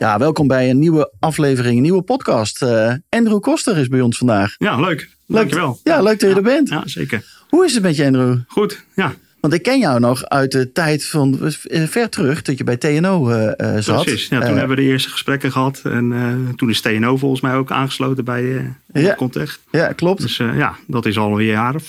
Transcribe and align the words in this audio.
Ja, 0.00 0.18
welkom 0.18 0.46
bij 0.46 0.70
een 0.70 0.78
nieuwe 0.78 1.12
aflevering, 1.18 1.76
een 1.76 1.82
nieuwe 1.82 2.02
podcast. 2.02 2.62
Uh, 2.62 2.92
Andrew 3.08 3.40
Koster 3.40 3.76
is 3.76 3.88
bij 3.88 4.00
ons 4.00 4.18
vandaag. 4.18 4.54
Ja, 4.58 4.80
leuk. 4.80 5.08
Dankjewel. 5.26 5.80
Ja, 5.84 6.02
leuk 6.02 6.20
dat 6.20 6.30
je 6.30 6.36
er 6.36 6.42
bent. 6.42 6.68
Ja, 6.68 6.82
zeker. 6.84 7.24
Hoe 7.48 7.64
is 7.64 7.74
het 7.74 7.82
met 7.82 7.96
je, 7.96 8.04
Andrew? 8.04 8.38
Goed, 8.46 8.84
ja. 8.94 9.14
Want 9.40 9.54
ik 9.54 9.62
ken 9.62 9.78
jou 9.78 10.00
nog 10.00 10.24
uit 10.24 10.52
de 10.52 10.72
tijd 10.72 11.04
van 11.04 11.38
ver 11.68 12.08
terug, 12.08 12.42
dat 12.42 12.58
je 12.58 12.64
bij 12.64 12.76
TNO 12.76 13.30
uh, 13.30 13.52
zat. 13.78 14.04
Precies, 14.04 14.28
ja, 14.28 14.40
toen 14.40 14.56
hebben 14.56 14.76
we 14.76 14.82
de 14.82 14.88
eerste 14.88 15.10
gesprekken 15.10 15.52
gehad. 15.52 15.80
En 15.84 16.10
uh, 16.10 16.54
toen 16.56 16.70
is 16.70 16.80
TNO 16.80 17.16
volgens 17.16 17.40
mij 17.40 17.54
ook 17.54 17.70
aangesloten 17.70 18.24
bij 18.24 18.74
ja. 18.92 19.14
Context. 19.14 19.60
Ja, 19.70 19.92
klopt. 19.92 20.20
Dus 20.20 20.36
ja, 20.36 20.76
dat 20.86 21.06
is 21.06 21.18
alweer 21.18 21.52
jaren 21.52 21.80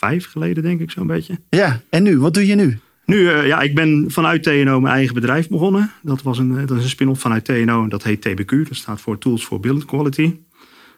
vijf 0.00 0.26
geleden, 0.26 0.62
denk 0.62 0.80
ik 0.80 0.90
zo'n 0.90 1.06
beetje. 1.06 1.38
Ja, 1.48 1.80
en 1.88 2.02
nu? 2.02 2.18
Wat 2.18 2.34
doe 2.34 2.46
je 2.46 2.54
nu? 2.54 2.78
Nu, 3.10 3.30
ja, 3.30 3.60
ik 3.60 3.74
ben 3.74 4.04
vanuit 4.08 4.42
TNO 4.42 4.80
mijn 4.80 4.94
eigen 4.94 5.14
bedrijf 5.14 5.48
begonnen. 5.48 5.92
Dat, 6.02 6.22
was 6.22 6.38
een, 6.38 6.66
dat 6.66 6.78
is 6.78 6.82
een 6.82 6.88
spin-off 6.88 7.20
vanuit 7.20 7.44
TNO 7.44 7.82
en 7.82 7.88
dat 7.88 8.02
heet 8.02 8.20
TBQ. 8.20 8.68
Dat 8.68 8.76
staat 8.76 9.00
voor 9.00 9.18
Tools 9.18 9.44
for 9.44 9.60
Build 9.60 9.84
Quality. 9.84 10.34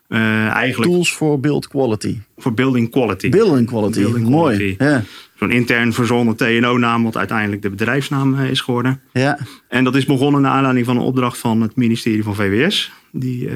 Uh, 0.08 0.46
eigenlijk, 0.46 0.90
Tools 0.90 1.12
for 1.12 1.40
Build 1.40 1.68
Quality. 1.68 2.18
Voor 2.36 2.55
Building 2.55 2.90
Quality. 2.90 3.28
Building 3.28 3.66
Quality, 3.66 4.00
building 4.00 4.28
mooi. 4.28 4.74
Ja. 4.78 5.05
Zo'n 5.38 5.50
intern 5.50 5.92
verzonnen 5.92 6.36
TNO-naam, 6.36 7.02
wat 7.02 7.16
uiteindelijk 7.16 7.62
de 7.62 7.70
bedrijfsnaam 7.70 8.40
is 8.40 8.60
geworden. 8.60 9.00
Ja. 9.12 9.38
En 9.68 9.84
dat 9.84 9.94
is 9.94 10.05
begonnen 10.05 10.40
naar 10.40 10.52
aanleiding 10.52 10.86
van 10.86 10.96
een 10.96 11.02
opdracht 11.02 11.38
van 11.38 11.60
het 11.60 11.77
ministerie 11.77 12.22
van 12.22 12.34
VWS. 12.34 12.92
Die 13.10 13.44
uh, 13.44 13.52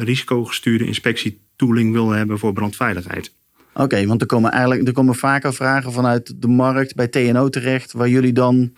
risicogestuurde 0.00 0.86
inspectietooling 0.86 1.92
wil 1.92 2.10
hebben 2.10 2.38
voor 2.38 2.52
brandveiligheid. 2.52 3.32
Oké, 3.78 3.94
okay, 3.94 4.06
want 4.06 4.20
er 4.20 4.26
komen 4.26 4.50
eigenlijk 4.50 4.86
er 4.86 4.92
komen 4.92 5.14
vaker 5.14 5.54
vragen 5.54 5.92
vanuit 5.92 6.34
de 6.36 6.48
markt 6.48 6.94
bij 6.94 7.08
TNO 7.08 7.48
terecht, 7.48 7.92
waar 7.92 8.08
jullie 8.08 8.32
dan 8.32 8.72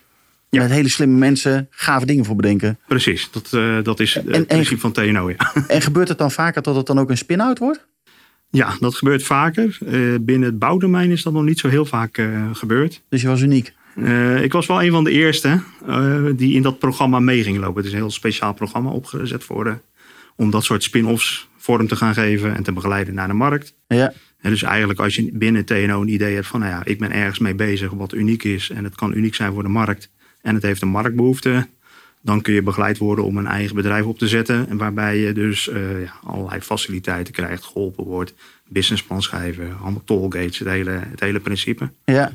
ja. 0.48 0.62
met 0.62 0.70
hele 0.70 0.89
slimme 0.89 1.19
mensen 1.19 1.67
gave 1.70 2.06
dingen 2.06 2.25
voor 2.25 2.37
bedenken. 2.37 2.79
Precies, 2.89 3.28
dat, 3.31 3.51
uh, 3.55 3.83
dat 3.83 4.01
is 4.01 4.15
het 4.15 4.47
principe 4.47 4.81
van 4.81 4.93
TNO. 4.93 5.31
Ja. 5.31 5.53
En 5.69 5.81
gebeurt 5.83 6.09
het 6.09 6.19
dan 6.19 6.31
vaker 6.31 6.62
dat 6.62 6.77
het 6.77 6.87
dan 6.87 6.98
ook 6.98 7.11
een 7.11 7.17
spin-out 7.17 7.59
wordt? 7.59 7.87
Ja, 8.51 8.77
dat 8.81 8.95
gebeurt 8.95 9.23
vaker. 9.23 9.78
Uh, 9.81 10.15
binnen 10.21 10.48
het 10.48 10.59
bouwdomein 10.59 11.11
is 11.11 11.23
dat 11.23 11.33
nog 11.33 11.45
niet 11.45 11.59
zo 11.59 11.69
heel 11.69 11.87
vaak 11.87 12.19
uh, 12.19 12.48
gebeurd. 12.53 13.03
Dus 13.09 13.23
je 13.23 13.28
was 13.28 13.41
uniek? 13.41 13.73
ik 14.43 14.53
was 14.53 14.66
wel 14.66 14.83
een 14.83 14.91
van 14.91 15.05
de 15.05 15.10
eerste 15.10 15.60
die 16.37 16.55
in 16.55 16.62
dat 16.62 16.78
programma 16.78 17.19
mee 17.21 17.43
ging 17.43 17.59
lopen. 17.59 17.77
Het 17.77 17.84
is 17.84 17.93
een 17.93 17.99
heel 17.99 18.10
speciaal 18.10 18.55
programma 18.55 18.91
opgezet 18.91 19.44
voor 19.44 19.81
om 20.37 20.50
dat 20.50 20.65
soort 20.65 20.83
spin-offs 20.83 21.49
vorm 21.60 21.88
te 21.88 21.97
gaan 21.97 22.15
geven 22.15 22.56
en 22.56 22.62
te 22.62 22.72
begeleiden 22.72 23.15
naar 23.15 23.28
de 23.28 23.34
markt. 23.34 23.75
Ja. 23.87 24.12
En 24.41 24.50
dus 24.50 24.62
eigenlijk 24.62 25.00
als 25.00 25.15
je 25.15 25.31
binnen 25.32 25.65
TNO 25.65 26.00
een 26.00 26.09
idee 26.09 26.34
hebt 26.34 26.47
van, 26.47 26.60
nou 26.60 26.72
ja, 26.72 26.84
ik 26.84 26.98
ben 26.98 27.12
ergens 27.12 27.38
mee 27.38 27.54
bezig 27.54 27.91
wat 27.91 28.15
uniek 28.15 28.44
is 28.44 28.71
en 28.71 28.84
het 28.84 28.94
kan 28.94 29.16
uniek 29.16 29.34
zijn 29.34 29.53
voor 29.53 29.62
de 29.62 29.69
markt 29.69 30.10
en 30.41 30.54
het 30.54 30.62
heeft 30.62 30.82
een 30.82 30.88
marktbehoefte, 30.88 31.66
dan 32.22 32.41
kun 32.41 32.54
je 32.54 32.62
begeleid 32.62 32.98
worden 32.98 33.25
om 33.25 33.37
een 33.37 33.47
eigen 33.47 33.76
bedrijf 33.76 34.04
op 34.04 34.19
te 34.19 34.28
zetten. 34.28 34.69
En 34.69 34.76
waarbij 34.76 35.19
je 35.19 35.32
dus 35.32 35.69
uh, 35.69 36.03
ja, 36.03 36.12
allerlei 36.25 36.60
faciliteiten 36.60 37.32
krijgt, 37.32 37.65
geholpen 37.65 38.04
wordt, 38.04 38.34
businessplan 38.69 39.22
schrijven, 39.22 39.77
allemaal 39.82 40.03
tollgates, 40.04 40.59
het 40.59 40.69
hele, 40.69 40.91
het 40.91 41.21
hele 41.21 41.41
principe. 41.41 41.91
Ja. 42.04 42.32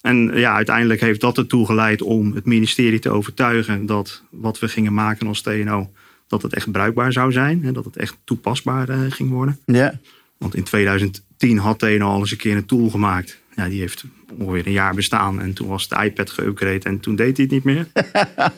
En 0.00 0.30
ja, 0.34 0.54
uiteindelijk 0.54 1.00
heeft 1.00 1.20
dat 1.20 1.38
ertoe 1.38 1.66
geleid 1.66 2.02
om 2.02 2.32
het 2.32 2.44
ministerie 2.44 2.98
te 2.98 3.10
overtuigen 3.10 3.86
dat 3.86 4.22
wat 4.30 4.58
we 4.58 4.68
gingen 4.68 4.94
maken 4.94 5.26
als 5.26 5.42
TNO, 5.42 5.90
dat 6.28 6.42
het 6.42 6.54
echt 6.54 6.70
bruikbaar 6.70 7.12
zou 7.12 7.32
zijn 7.32 7.64
en 7.64 7.72
dat 7.72 7.84
het 7.84 7.96
echt 7.96 8.16
toepasbaar 8.24 8.90
uh, 8.90 8.98
ging 9.08 9.30
worden. 9.30 9.58
Ja. 9.64 10.00
Want 10.38 10.54
in 10.54 10.62
2010 10.62 11.58
had 11.58 11.78
TNO 11.78 12.06
al 12.06 12.18
eens 12.18 12.30
een 12.30 12.36
keer 12.36 12.56
een 12.56 12.66
tool 12.66 12.90
gemaakt. 12.90 13.38
Ja, 13.56 13.68
die 13.68 13.80
heeft 13.80 14.04
ongeveer 14.38 14.66
een 14.66 14.72
jaar 14.72 14.94
bestaan. 14.94 15.40
En 15.40 15.52
toen 15.52 15.68
was 15.68 15.88
de 15.88 16.04
iPad 16.04 16.30
geüpgrade 16.30 16.82
en 16.82 17.00
toen 17.00 17.16
deed 17.16 17.36
hij 17.36 17.46
het 17.46 17.54
niet 17.54 17.64
meer. 17.64 17.86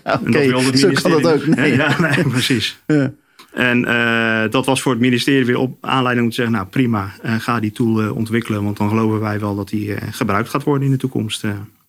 Oké, 0.05 0.29
okay, 0.29 0.77
zo 0.77 0.91
kan 0.93 1.11
dat 1.11 1.27
ook. 1.27 1.47
Nee. 1.47 1.77
Ja, 1.77 2.01
nee, 2.15 2.29
precies. 2.29 2.81
Ja. 2.87 3.13
En 3.53 3.79
uh, 3.85 4.51
dat 4.51 4.67
was 4.67 4.83
voor 4.83 4.93
het 4.93 5.01
ministerie 5.01 5.45
weer 5.45 5.59
op 5.59 5.77
aanleiding 5.81 6.25
om 6.25 6.31
te 6.31 6.37
zeggen... 6.37 6.55
nou 6.55 6.67
prima, 6.67 7.13
uh, 7.25 7.35
ga 7.35 7.61
die 7.61 7.73
tool 7.73 8.03
uh, 8.03 8.17
ontwikkelen. 8.17 8.65
Want 8.65 8.77
dan 8.77 8.89
geloven 8.89 9.21
wij 9.21 9.41
wel 9.41 9.57
dat 9.57 9.69
die 9.69 9.95
gebruikt 10.11 10.49
gaat 10.49 10.63
worden 10.63 10.85
in 10.85 10.93
de 10.93 10.99
toekomst. 10.99 11.45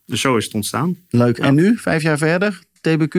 dus 0.06 0.20
zo 0.20 0.36
is 0.36 0.44
het 0.44 0.54
ontstaan. 0.54 0.96
Leuk. 1.10 1.36
Ja. 1.36 1.44
En 1.44 1.54
nu, 1.54 1.76
vijf 1.76 2.02
jaar 2.02 2.18
verder, 2.18 2.60
TBQ? 2.80 3.16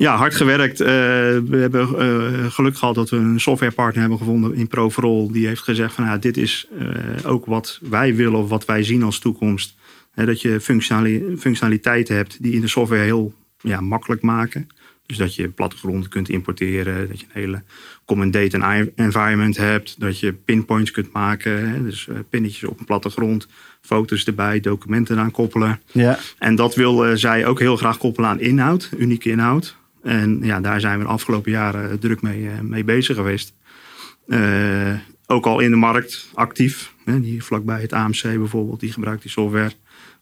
Ja, 0.00 0.16
hard 0.16 0.34
gewerkt. 0.34 0.80
Uh, 0.80 0.86
we 0.86 1.56
hebben 1.56 1.88
uh, 1.88 2.50
geluk 2.50 2.76
gehad 2.76 2.94
dat 2.94 3.10
we 3.10 3.16
een 3.16 3.40
softwarepartner 3.40 4.00
hebben 4.00 4.18
gevonden 4.18 4.54
in 4.54 4.66
Proverol. 4.66 5.32
Die 5.32 5.46
heeft 5.46 5.62
gezegd 5.62 5.94
van 5.94 6.04
ja, 6.04 6.16
dit 6.16 6.36
is 6.36 6.66
uh, 6.78 7.30
ook 7.30 7.46
wat 7.46 7.78
wij 7.82 8.14
willen 8.14 8.38
of 8.38 8.48
wat 8.48 8.64
wij 8.64 8.82
zien 8.82 9.02
als 9.02 9.18
toekomst. 9.18 9.74
He, 10.10 10.24
dat 10.24 10.40
je 10.40 10.60
functionali 10.60 11.36
functionaliteiten 11.38 12.16
hebt 12.16 12.42
die 12.42 12.52
in 12.52 12.60
de 12.60 12.68
software 12.68 13.02
heel 13.02 13.34
ja, 13.60 13.80
makkelijk 13.80 14.22
maken. 14.22 14.68
Dus 15.06 15.16
dat 15.16 15.34
je 15.34 15.48
plattegronden 15.48 16.08
kunt 16.08 16.28
importeren. 16.28 17.08
Dat 17.08 17.20
je 17.20 17.26
een 17.26 17.40
hele 17.40 17.62
common 18.04 18.30
data 18.30 18.86
environment 18.94 19.56
hebt. 19.56 20.00
Dat 20.00 20.20
je 20.20 20.32
pinpoints 20.32 20.90
kunt 20.90 21.12
maken. 21.12 21.70
Hè, 21.70 21.82
dus 21.82 22.08
pinnetjes 22.30 22.64
op 22.64 22.78
een 22.78 22.84
plattegrond. 22.84 23.46
Foto's 23.80 24.24
erbij, 24.24 24.60
documenten 24.60 25.16
eraan 25.16 25.30
koppelen. 25.30 25.80
Ja. 25.92 26.18
En 26.38 26.54
dat 26.54 26.74
wil 26.74 27.16
zij 27.16 27.46
ook 27.46 27.58
heel 27.58 27.76
graag 27.76 27.98
koppelen 27.98 28.30
aan 28.30 28.40
inhoud, 28.40 28.90
unieke 28.98 29.30
inhoud. 29.30 29.78
En 30.02 30.38
ja, 30.42 30.60
daar 30.60 30.80
zijn 30.80 30.98
we 30.98 31.04
de 31.04 31.10
afgelopen 31.10 31.50
jaren 31.50 31.98
druk 31.98 32.22
mee, 32.22 32.48
mee 32.62 32.84
bezig 32.84 33.16
geweest. 33.16 33.52
Uh, 34.26 34.92
ook 35.26 35.46
al 35.46 35.60
in 35.60 35.70
de 35.70 35.76
markt 35.76 36.28
actief. 36.34 36.92
Hè, 37.04 37.20
die 37.20 37.44
vlakbij 37.44 37.80
het 37.80 37.92
AMC 37.92 38.22
bijvoorbeeld, 38.22 38.80
die 38.80 38.92
gebruikt 38.92 39.22
die 39.22 39.30
software. 39.30 39.72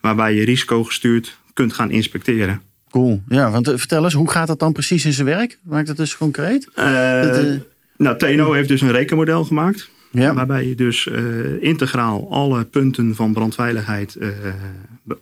Waarbij 0.00 0.34
je 0.34 0.44
risicogestuurd 0.44 1.38
kunt 1.52 1.72
gaan 1.72 1.90
inspecteren. 1.90 2.60
Cool. 2.90 3.22
Ja, 3.28 3.50
want 3.50 3.66
vertel 3.66 4.04
eens, 4.04 4.14
hoe 4.14 4.30
gaat 4.30 4.46
dat 4.46 4.58
dan 4.58 4.72
precies 4.72 5.04
in 5.04 5.12
zijn 5.12 5.26
werk? 5.26 5.58
Maakt 5.62 5.86
dat 5.86 5.96
dus 5.96 6.16
concreet? 6.16 6.68
Uh, 6.76 7.22
dat, 7.22 7.44
uh... 7.44 7.60
Nou, 7.96 8.18
TNO 8.18 8.52
heeft 8.52 8.68
dus 8.68 8.80
een 8.80 8.92
rekenmodel 8.92 9.44
gemaakt. 9.44 9.90
Ja. 10.10 10.34
Waarbij 10.34 10.68
je 10.68 10.74
dus 10.74 11.06
uh, 11.06 11.62
integraal 11.62 12.30
alle 12.30 12.64
punten 12.64 13.14
van 13.14 13.32
brandveiligheid 13.32 14.16
uh, 14.20 14.28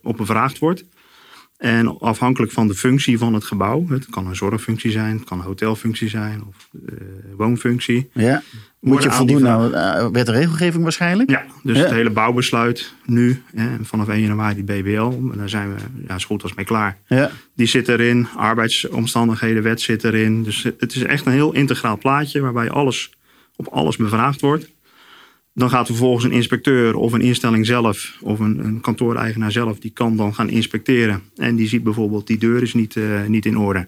op 0.02 0.16
bevraagd 0.16 0.58
wordt. 0.58 0.84
En 1.56 1.98
afhankelijk 1.98 2.52
van 2.52 2.66
de 2.66 2.74
functie 2.74 3.18
van 3.18 3.34
het 3.34 3.44
gebouw, 3.44 3.88
het 3.88 4.06
kan 4.10 4.26
een 4.26 4.36
zorgfunctie 4.36 4.90
zijn, 4.90 5.16
het 5.16 5.24
kan 5.24 5.38
een 5.38 5.44
hotelfunctie 5.44 6.08
zijn 6.08 6.42
of 6.48 6.68
uh, 6.72 6.98
woonfunctie. 7.36 8.10
Ja. 8.12 8.42
Moet 8.80 9.02
je 9.02 9.10
voldoen 9.10 9.48
aan 9.48 9.70
uh, 9.70 10.06
wet 10.12 10.28
en 10.28 10.34
regelgeving 10.34 10.82
waarschijnlijk? 10.82 11.30
Ja, 11.30 11.44
dus 11.62 11.76
ja. 11.76 11.82
het 11.82 11.92
hele 11.92 12.10
bouwbesluit 12.10 12.92
nu, 13.04 13.42
hè, 13.54 13.68
vanaf 13.82 14.08
1 14.08 14.20
januari 14.20 14.64
die 14.64 14.82
BBL, 14.82 15.36
daar 15.36 15.48
zijn 15.48 15.74
we 15.74 15.80
ja, 16.08 16.18
zo 16.18 16.26
goed 16.26 16.42
als 16.42 16.54
mee 16.54 16.64
klaar. 16.64 16.98
Ja. 17.06 17.30
Die 17.54 17.66
zit 17.66 17.88
erin, 17.88 18.26
arbeidsomstandigheden, 18.36 19.62
wet 19.62 19.80
zit 19.80 20.04
erin. 20.04 20.42
Dus 20.42 20.62
het 20.78 20.94
is 20.94 21.02
echt 21.02 21.26
een 21.26 21.32
heel 21.32 21.52
integraal 21.52 21.98
plaatje 21.98 22.40
waarbij 22.40 22.70
alles 22.70 23.10
op 23.56 23.66
alles 23.66 23.96
bevraagd 23.96 24.40
wordt. 24.40 24.70
Dan 25.56 25.70
gaat 25.70 25.86
vervolgens 25.86 26.24
een 26.24 26.32
inspecteur 26.32 26.96
of 26.96 27.12
een 27.12 27.20
instelling 27.20 27.66
zelf 27.66 28.16
of 28.20 28.38
een, 28.38 28.64
een 28.64 28.80
kantooreigenaar 28.80 29.52
zelf, 29.52 29.78
die 29.78 29.90
kan 29.90 30.16
dan 30.16 30.34
gaan 30.34 30.48
inspecteren. 30.48 31.22
En 31.36 31.56
die 31.56 31.68
ziet 31.68 31.82
bijvoorbeeld 31.82 32.26
die 32.26 32.38
deur 32.38 32.62
is 32.62 32.74
niet, 32.74 32.94
uh, 32.94 33.24
niet 33.26 33.46
in 33.46 33.58
orde. 33.58 33.86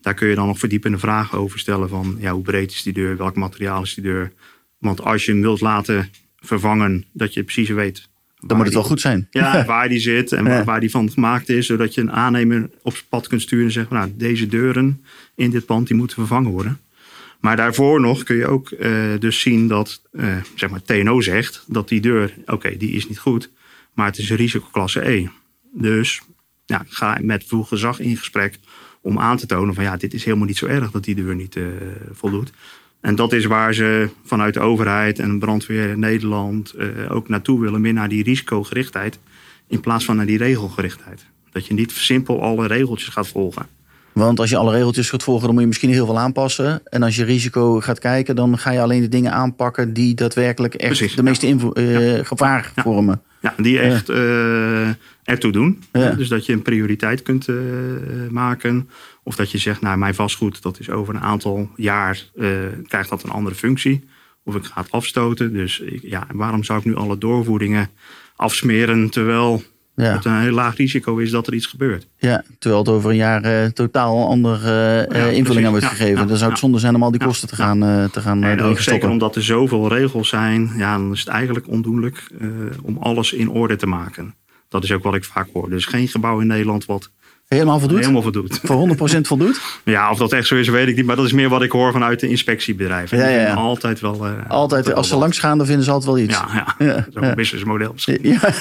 Daar 0.00 0.14
kun 0.14 0.28
je 0.28 0.34
dan 0.34 0.46
nog 0.46 0.58
verdiepende 0.58 0.98
vragen 0.98 1.38
over 1.38 1.58
stellen 1.58 1.88
van 1.88 2.16
ja, 2.18 2.32
hoe 2.32 2.42
breed 2.42 2.72
is 2.72 2.82
die 2.82 2.92
deur, 2.92 3.16
welk 3.16 3.36
materiaal 3.36 3.82
is 3.82 3.94
die 3.94 4.04
deur. 4.04 4.32
Want 4.78 5.02
als 5.02 5.24
je 5.24 5.32
hem 5.32 5.40
wilt 5.40 5.60
laten 5.60 6.10
vervangen, 6.40 7.04
dat 7.12 7.34
je 7.34 7.42
precies 7.42 7.68
weet. 7.68 8.08
Dan 8.40 8.56
moet 8.56 8.66
het 8.66 8.74
wel 8.74 8.84
goed 8.84 9.00
zijn. 9.00 9.28
Ja, 9.30 9.64
waar 9.74 9.88
die 9.88 10.00
zit 10.00 10.32
en 10.32 10.44
waar, 10.44 10.64
waar 10.64 10.80
die 10.80 10.90
van 10.90 11.10
gemaakt 11.10 11.48
is. 11.48 11.66
Zodat 11.66 11.94
je 11.94 12.00
een 12.00 12.12
aannemer 12.12 12.70
op 12.82 13.02
pad 13.08 13.26
kunt 13.26 13.42
sturen 13.42 13.66
en 13.66 13.72
zeggen, 13.72 13.96
nou, 13.96 14.12
deze 14.16 14.46
deuren 14.46 15.04
in 15.34 15.50
dit 15.50 15.66
pand 15.66 15.86
die 15.86 15.96
moeten 15.96 16.16
vervangen 16.16 16.50
worden. 16.50 16.80
Maar 17.42 17.56
daarvoor 17.56 18.00
nog 18.00 18.22
kun 18.22 18.36
je 18.36 18.46
ook 18.46 18.70
uh, 18.70 19.18
dus 19.18 19.40
zien 19.40 19.68
dat 19.68 20.02
uh, 20.12 20.36
zeg 20.54 20.70
maar 20.70 20.82
TNO 20.82 21.20
zegt 21.20 21.64
dat 21.66 21.88
die 21.88 22.00
deur, 22.00 22.34
oké, 22.46 22.76
die 22.76 22.90
is 22.90 23.08
niet 23.08 23.18
goed. 23.18 23.50
Maar 23.94 24.06
het 24.06 24.18
is 24.18 24.30
een 24.30 24.36
risicoklasse 24.36 25.10
E. 25.10 25.28
Dus 25.72 26.22
ja, 26.66 26.84
ga 26.88 27.18
met 27.22 27.44
vroeg 27.46 27.68
gezag 27.68 28.00
in 28.00 28.16
gesprek 28.16 28.58
om 29.00 29.18
aan 29.18 29.36
te 29.36 29.46
tonen 29.46 29.74
van 29.74 29.84
ja, 29.84 29.96
dit 29.96 30.14
is 30.14 30.24
helemaal 30.24 30.46
niet 30.46 30.56
zo 30.56 30.66
erg 30.66 30.90
dat 30.90 31.04
die 31.04 31.14
deur 31.14 31.34
niet 31.34 31.56
uh, 31.56 31.66
voldoet. 32.12 32.52
En 33.00 33.14
dat 33.14 33.32
is 33.32 33.44
waar 33.44 33.74
ze 33.74 34.08
vanuit 34.24 34.54
de 34.54 34.60
overheid 34.60 35.18
en 35.18 35.38
brandweer 35.38 35.88
in 35.88 35.98
Nederland 35.98 36.74
ook 37.08 37.28
naartoe 37.28 37.60
willen, 37.60 37.80
meer 37.80 37.92
naar 37.92 38.08
die 38.08 38.22
risicogerichtheid 38.22 39.18
in 39.68 39.80
plaats 39.80 40.04
van 40.04 40.16
naar 40.16 40.26
die 40.26 40.38
regelgerichtheid. 40.38 41.26
Dat 41.50 41.66
je 41.66 41.74
niet 41.74 41.90
simpel 41.90 42.42
alle 42.42 42.66
regeltjes 42.66 43.08
gaat 43.08 43.28
volgen. 43.28 43.66
Want 44.12 44.40
als 44.40 44.50
je 44.50 44.56
alle 44.56 44.72
regeltjes 44.72 45.10
gaat 45.10 45.22
volgen, 45.22 45.44
dan 45.44 45.52
moet 45.52 45.62
je 45.62 45.68
misschien 45.68 45.90
heel 45.90 46.06
veel 46.06 46.18
aanpassen. 46.18 46.82
En 46.84 47.02
als 47.02 47.16
je 47.16 47.24
risico 47.24 47.80
gaat 47.80 47.98
kijken, 47.98 48.36
dan 48.36 48.58
ga 48.58 48.70
je 48.70 48.80
alleen 48.80 49.00
de 49.00 49.08
dingen 49.08 49.32
aanpakken 49.32 49.92
die 49.92 50.14
daadwerkelijk 50.14 50.74
echt 50.74 50.96
Precies, 50.96 51.16
de 51.16 51.22
meeste 51.22 51.48
uh, 51.48 52.24
gevaar 52.24 52.72
ja. 52.74 52.82
vormen. 52.82 53.22
Ja, 53.40 53.54
die 53.56 53.78
echt 53.78 54.10
uh, 54.10 54.88
ertoe 55.24 55.52
doen. 55.52 55.82
Dus 55.92 56.28
dat 56.28 56.46
je 56.46 56.52
een 56.52 56.62
prioriteit 56.62 57.22
kunt 57.22 57.48
uh, 57.48 57.56
maken. 58.30 58.88
Of 59.22 59.36
dat 59.36 59.50
je 59.50 59.58
zegt, 59.58 59.80
nou 59.80 59.98
mijn 59.98 60.14
vastgoed, 60.14 60.62
dat 60.62 60.78
is 60.78 60.90
over 60.90 61.14
een 61.14 61.20
aantal 61.20 61.70
jaar, 61.76 62.24
krijgt 62.86 63.08
dat 63.08 63.22
een 63.22 63.30
andere 63.30 63.54
functie. 63.54 64.04
Of 64.44 64.54
ik 64.54 64.64
ga 64.64 64.80
het 64.80 64.90
afstoten. 64.90 65.52
Dus 65.52 65.80
ik, 65.80 66.02
ja, 66.02 66.26
waarom 66.32 66.64
zou 66.64 66.78
ik 66.78 66.84
nu 66.84 66.94
alle 66.94 67.18
doorvoeringen 67.18 67.90
afsmeren 68.36 69.10
terwijl 69.10 69.62
ja. 69.94 70.12
Het 70.12 70.24
een 70.24 70.40
heel 70.40 70.52
laag 70.52 70.76
risico 70.76 71.16
is 71.16 71.30
dat 71.30 71.46
er 71.46 71.54
iets 71.54 71.66
gebeurt. 71.66 72.06
Ja, 72.18 72.44
terwijl 72.58 72.82
het 72.82 72.92
over 72.92 73.10
een 73.10 73.16
jaar 73.16 73.44
uh, 73.44 73.70
totaal 73.70 74.26
andere 74.26 75.08
uh, 75.12 75.32
invulling 75.32 75.66
aan 75.66 75.70
wordt 75.72 75.86
gegeven. 75.86 76.28
dan 76.28 76.36
zou 76.36 76.50
het 76.50 76.58
zonde 76.58 76.78
zijn 76.78 76.94
om 76.94 77.02
al 77.02 77.10
die 77.10 77.24
kosten 77.24 77.48
te 77.48 77.54
gaan, 77.54 77.84
uh, 77.84 78.04
te 78.04 78.20
gaan 78.20 78.44
en 78.44 78.60
ook 78.60 78.78
Zeker 78.78 79.08
omdat 79.08 79.36
er 79.36 79.42
zoveel 79.42 79.88
regels 79.88 80.28
zijn, 80.28 80.72
ja, 80.76 80.96
dan 80.96 81.12
is 81.12 81.20
het 81.20 81.28
eigenlijk 81.28 81.68
ondoenlijk 81.68 82.30
om 82.82 82.96
alles 82.98 83.32
in 83.32 83.50
orde 83.50 83.76
te 83.76 83.86
maken. 83.86 84.34
Dat 84.68 84.84
is 84.84 84.92
ook 84.92 85.02
wat 85.02 85.14
ik 85.14 85.24
vaak 85.24 85.48
hoor. 85.52 85.70
Er 85.70 85.76
is 85.76 85.86
geen 85.86 86.08
gebouw 86.08 86.40
in 86.40 86.46
Nederland 86.46 86.84
wat 86.84 87.10
Helemaal 87.52 87.78
voldoet? 87.78 87.98
Helemaal 87.98 88.22
voldoet. 88.22 88.60
Voor 88.62 88.88
100% 89.16 89.20
voldoet? 89.20 89.60
ja, 89.84 90.10
of 90.10 90.18
dat 90.18 90.32
echt 90.32 90.46
zo 90.46 90.56
is, 90.56 90.68
weet 90.68 90.88
ik 90.88 90.96
niet. 90.96 91.06
Maar 91.06 91.16
dat 91.16 91.24
is 91.24 91.32
meer 91.32 91.48
wat 91.48 91.62
ik 91.62 91.70
hoor 91.70 91.92
vanuit 91.92 92.20
de 92.20 92.28
inspectiebedrijven. 92.28 93.18
Ja, 93.18 93.28
ja, 93.28 93.54
Altijd 93.54 94.00
wel. 94.00 94.26
Uh, 94.26 94.32
altijd, 94.48 94.94
als 94.94 95.08
ze 95.08 95.16
langs 95.16 95.38
gaan, 95.38 95.58
dan 95.58 95.66
vinden 95.66 95.84
ze 95.84 95.90
altijd 95.90 96.10
wel 96.10 96.22
iets. 96.22 96.38
Ja, 96.38 96.74
ja. 96.78 96.94
dat 96.94 97.06
is 97.08 97.16
ook 97.16 97.22
een 97.22 97.34
businessmodel 97.34 97.92
misschien. 97.92 98.18
Ja. 98.22 98.38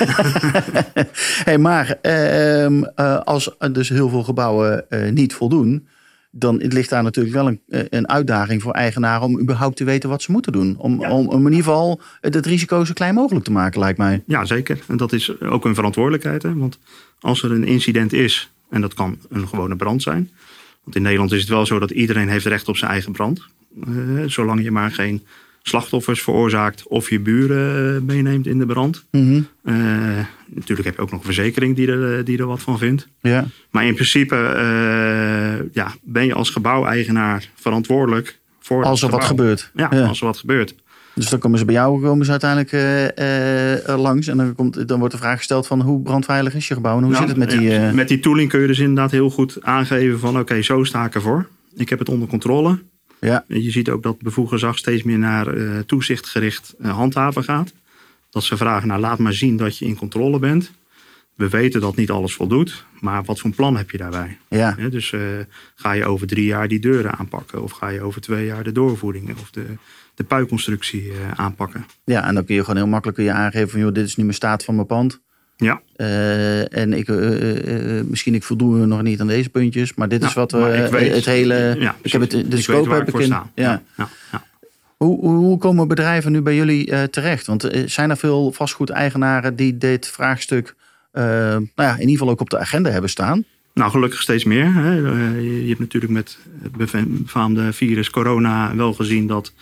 hey, 1.47 1.57
maar 1.57 1.97
uh, 2.01 3.19
als 3.23 3.55
dus 3.71 3.89
heel 3.89 4.09
veel 4.09 4.23
gebouwen 4.23 4.85
uh, 4.89 5.11
niet 5.11 5.33
voldoen, 5.33 5.87
dan 6.31 6.57
ligt 6.57 6.89
daar 6.89 7.03
natuurlijk 7.03 7.35
wel 7.35 7.47
een, 7.47 7.61
een 7.89 8.09
uitdaging 8.09 8.61
voor 8.61 8.73
eigenaren 8.73 9.21
om 9.21 9.39
überhaupt 9.39 9.75
te 9.75 9.83
weten 9.83 10.09
wat 10.09 10.21
ze 10.21 10.31
moeten 10.31 10.51
doen. 10.51 10.75
Om, 10.77 11.05
om, 11.05 11.27
om 11.27 11.45
in 11.47 11.53
ieder 11.53 11.65
geval 11.65 12.01
het 12.21 12.45
risico 12.45 12.85
zo 12.85 12.93
klein 12.93 13.13
mogelijk 13.13 13.45
te 13.45 13.51
maken, 13.51 13.79
lijkt 13.79 13.97
mij. 13.97 14.23
Ja, 14.25 14.45
zeker. 14.45 14.79
En 14.87 14.97
dat 14.97 15.13
is 15.13 15.41
ook 15.41 15.65
een 15.65 15.75
verantwoordelijkheid. 15.75 16.43
Hè? 16.43 16.55
Want 16.55 16.79
als 17.19 17.43
er 17.43 17.51
een 17.51 17.63
incident 17.63 18.13
is 18.13 18.51
en 18.71 18.81
dat 18.81 18.93
kan 18.93 19.17
een 19.29 19.47
gewone 19.47 19.75
brand 19.75 20.01
zijn. 20.01 20.29
Want 20.83 20.95
in 20.95 21.01
Nederland 21.01 21.31
is 21.31 21.39
het 21.39 21.49
wel 21.49 21.65
zo 21.65 21.79
dat 21.79 21.91
iedereen 21.91 22.29
heeft 22.29 22.45
recht 22.45 22.67
op 22.67 22.77
zijn 22.77 22.91
eigen 22.91 23.11
brand. 23.11 23.45
Uh, 23.87 24.23
zolang 24.25 24.63
je 24.63 24.71
maar 24.71 24.91
geen 24.91 25.25
slachtoffers 25.63 26.21
veroorzaakt 26.21 26.87
of 26.87 27.09
je 27.09 27.19
buren 27.19 27.95
eh, 27.95 28.01
meeneemt 28.01 28.47
in 28.47 28.59
de 28.59 28.65
brand. 28.65 29.03
Mm 29.11 29.47
natuurlijk 30.53 30.87
heb 30.87 30.95
je 30.95 31.01
ook 31.01 31.11
nog 31.11 31.19
een 31.19 31.25
verzekering 31.25 31.75
die 31.75 31.91
er, 31.91 32.25
die 32.25 32.37
er 32.37 32.45
wat 32.45 32.61
van 32.61 32.77
vindt. 32.77 33.07
Ja. 33.21 33.47
Maar 33.69 33.85
in 33.85 33.93
principe 33.93 34.35
ja, 35.73 35.93
ben 36.01 36.25
je 36.25 36.33
als 36.33 36.49
gebouweigenaar 36.49 37.49
verantwoordelijk 37.55 38.37
voor. 38.59 38.83
Als 38.83 39.01
er 39.01 39.09
wat 39.09 39.23
gebeurt. 39.23 39.71
Ja, 39.73 39.89
ja, 39.91 40.05
als 40.05 40.19
er 40.19 40.25
wat 40.25 40.37
gebeurt. 40.37 40.75
Dus 41.13 41.29
dan 41.29 41.39
komen 41.39 41.59
ze 41.59 41.65
bij 41.65 41.73
jou 41.73 42.01
komen 42.01 42.25
ze 42.25 42.31
uiteindelijk 42.31 42.71
uh, 42.71 43.87
uh, 43.87 44.01
langs. 44.01 44.27
En 44.27 44.37
dan, 44.37 44.55
komt, 44.55 44.87
dan 44.87 44.99
wordt 44.99 45.13
de 45.13 45.19
vraag 45.19 45.37
gesteld 45.37 45.67
van 45.67 45.81
hoe 45.81 46.01
brandveilig 46.01 46.55
is 46.55 46.67
je 46.67 46.73
gebouw? 46.73 46.97
En 46.97 47.03
hoe 47.03 47.11
nou, 47.11 47.27
zit 47.27 47.37
het 47.37 47.47
met 47.47 47.59
die... 47.59 47.69
Uh... 47.69 47.91
Met 47.91 48.07
die 48.07 48.19
tooling 48.19 48.49
kun 48.49 48.61
je 48.61 48.67
dus 48.67 48.79
inderdaad 48.79 49.11
heel 49.11 49.29
goed 49.29 49.57
aangeven 49.61 50.19
van... 50.19 50.39
oké, 50.39 50.61
zo 50.61 50.83
sta 50.83 51.05
ik 51.05 51.15
ervoor. 51.15 51.47
Ik 51.75 51.89
heb 51.89 51.99
het 51.99 52.09
onder 52.09 52.27
controle. 52.27 52.79
Ja. 53.19 53.43
Je 53.47 53.71
ziet 53.71 53.89
ook 53.89 54.03
dat 54.03 54.21
bevoegd 54.21 54.51
gezag 54.51 54.77
steeds 54.77 55.03
meer 55.03 55.19
naar 55.19 55.55
toezichtgericht 55.85 56.73
handhaven 56.81 57.43
gaat. 57.43 57.73
Dat 58.29 58.43
ze 58.43 58.57
vragen, 58.57 58.87
nou 58.87 58.99
laat 58.99 59.19
maar 59.19 59.33
zien 59.33 59.57
dat 59.57 59.77
je 59.77 59.85
in 59.85 59.95
controle 59.95 60.39
bent. 60.39 60.71
We 61.41 61.49
weten 61.49 61.81
dat 61.81 61.95
niet 61.95 62.09
alles 62.09 62.33
voldoet, 62.33 62.85
maar 62.99 63.23
wat 63.23 63.39
voor 63.39 63.49
een 63.49 63.55
plan 63.55 63.77
heb 63.77 63.91
je 63.91 63.97
daarbij? 63.97 64.37
Ja. 64.49 64.75
dus 64.89 65.13
ga 65.75 65.91
je 65.91 66.05
over 66.05 66.27
drie 66.27 66.45
jaar 66.45 66.67
die 66.67 66.79
deuren 66.79 67.17
aanpakken? 67.17 67.63
Of 67.63 67.71
ga 67.71 67.87
je 67.87 68.01
over 68.01 68.21
twee 68.21 68.45
jaar 68.45 68.63
de 68.63 68.71
doorvoeringen 68.71 69.35
of 69.37 69.51
de 69.51 69.65
de 70.15 70.23
puikonstructie 70.23 71.03
uh, 71.03 71.13
aanpakken. 71.35 71.85
Ja, 72.03 72.27
en 72.27 72.35
dan 72.35 72.45
kun 72.45 72.55
je 72.55 72.61
gewoon 72.61 72.75
heel 72.75 72.87
makkelijk 72.87 73.17
kun 73.17 73.27
je 73.27 73.33
aangeven 73.33 73.69
van 73.69 73.79
joh, 73.79 73.93
dit 73.93 74.05
is 74.05 74.15
nu 74.15 74.23
mijn 74.23 74.35
staat 74.35 74.63
van 74.63 74.75
mijn 74.75 74.87
pand. 74.87 75.19
Ja. 75.57 75.81
Uh, 75.97 76.77
en 76.77 76.93
ik, 76.93 77.07
misschien 78.09 78.35
ik 78.35 78.43
voldoe 78.43 78.85
nog 78.85 79.01
niet 79.01 79.21
aan 79.21 79.27
deze 79.27 79.49
puntjes, 79.49 79.93
maar 79.93 80.09
dit 80.09 80.23
is 80.23 80.33
wat 80.33 80.51
we 80.51 80.59
het 80.59 81.25
hele. 81.25 81.75
Ja, 81.79 81.95
ik 82.01 82.11
heb 82.11 82.21
het 82.21 82.51
de 82.51 82.61
scope 82.61 82.93
heb 82.93 83.07
ik 83.07 83.19
in. 83.19 83.27
Ja. 83.27 83.49
Ja, 83.55 83.81
ja. 83.95 84.09
Hoe, 84.97 85.19
hoe, 85.19 85.57
komen 85.57 85.87
bedrijven 85.87 86.31
nu 86.31 86.41
bij 86.41 86.55
jullie 86.55 87.09
terecht? 87.09 87.45
Want 87.45 87.69
zijn 87.85 88.09
er 88.09 88.17
veel 88.17 88.51
vastgoedeigenaren 88.51 89.55
die 89.55 89.77
dit 89.77 90.07
vraagstuk, 90.07 90.75
nou 91.11 91.69
ja, 91.75 91.93
in 91.93 91.99
ieder 91.99 92.17
geval 92.17 92.29
ook 92.29 92.41
op 92.41 92.49
de 92.49 92.59
agenda 92.59 92.89
hebben 92.89 93.09
staan? 93.09 93.43
Nou, 93.73 93.91
gelukkig 93.91 94.21
steeds 94.21 94.43
meer. 94.43 94.73
Hè. 94.73 94.93
Je 95.39 95.67
hebt 95.67 95.79
natuurlijk 95.79 96.13
met 96.13 96.37
het 96.61 96.71
befaamde 97.07 97.73
virus 97.73 98.09
corona 98.09 98.75
wel 98.75 98.93
gezien 98.93 99.27
dat 99.27 99.53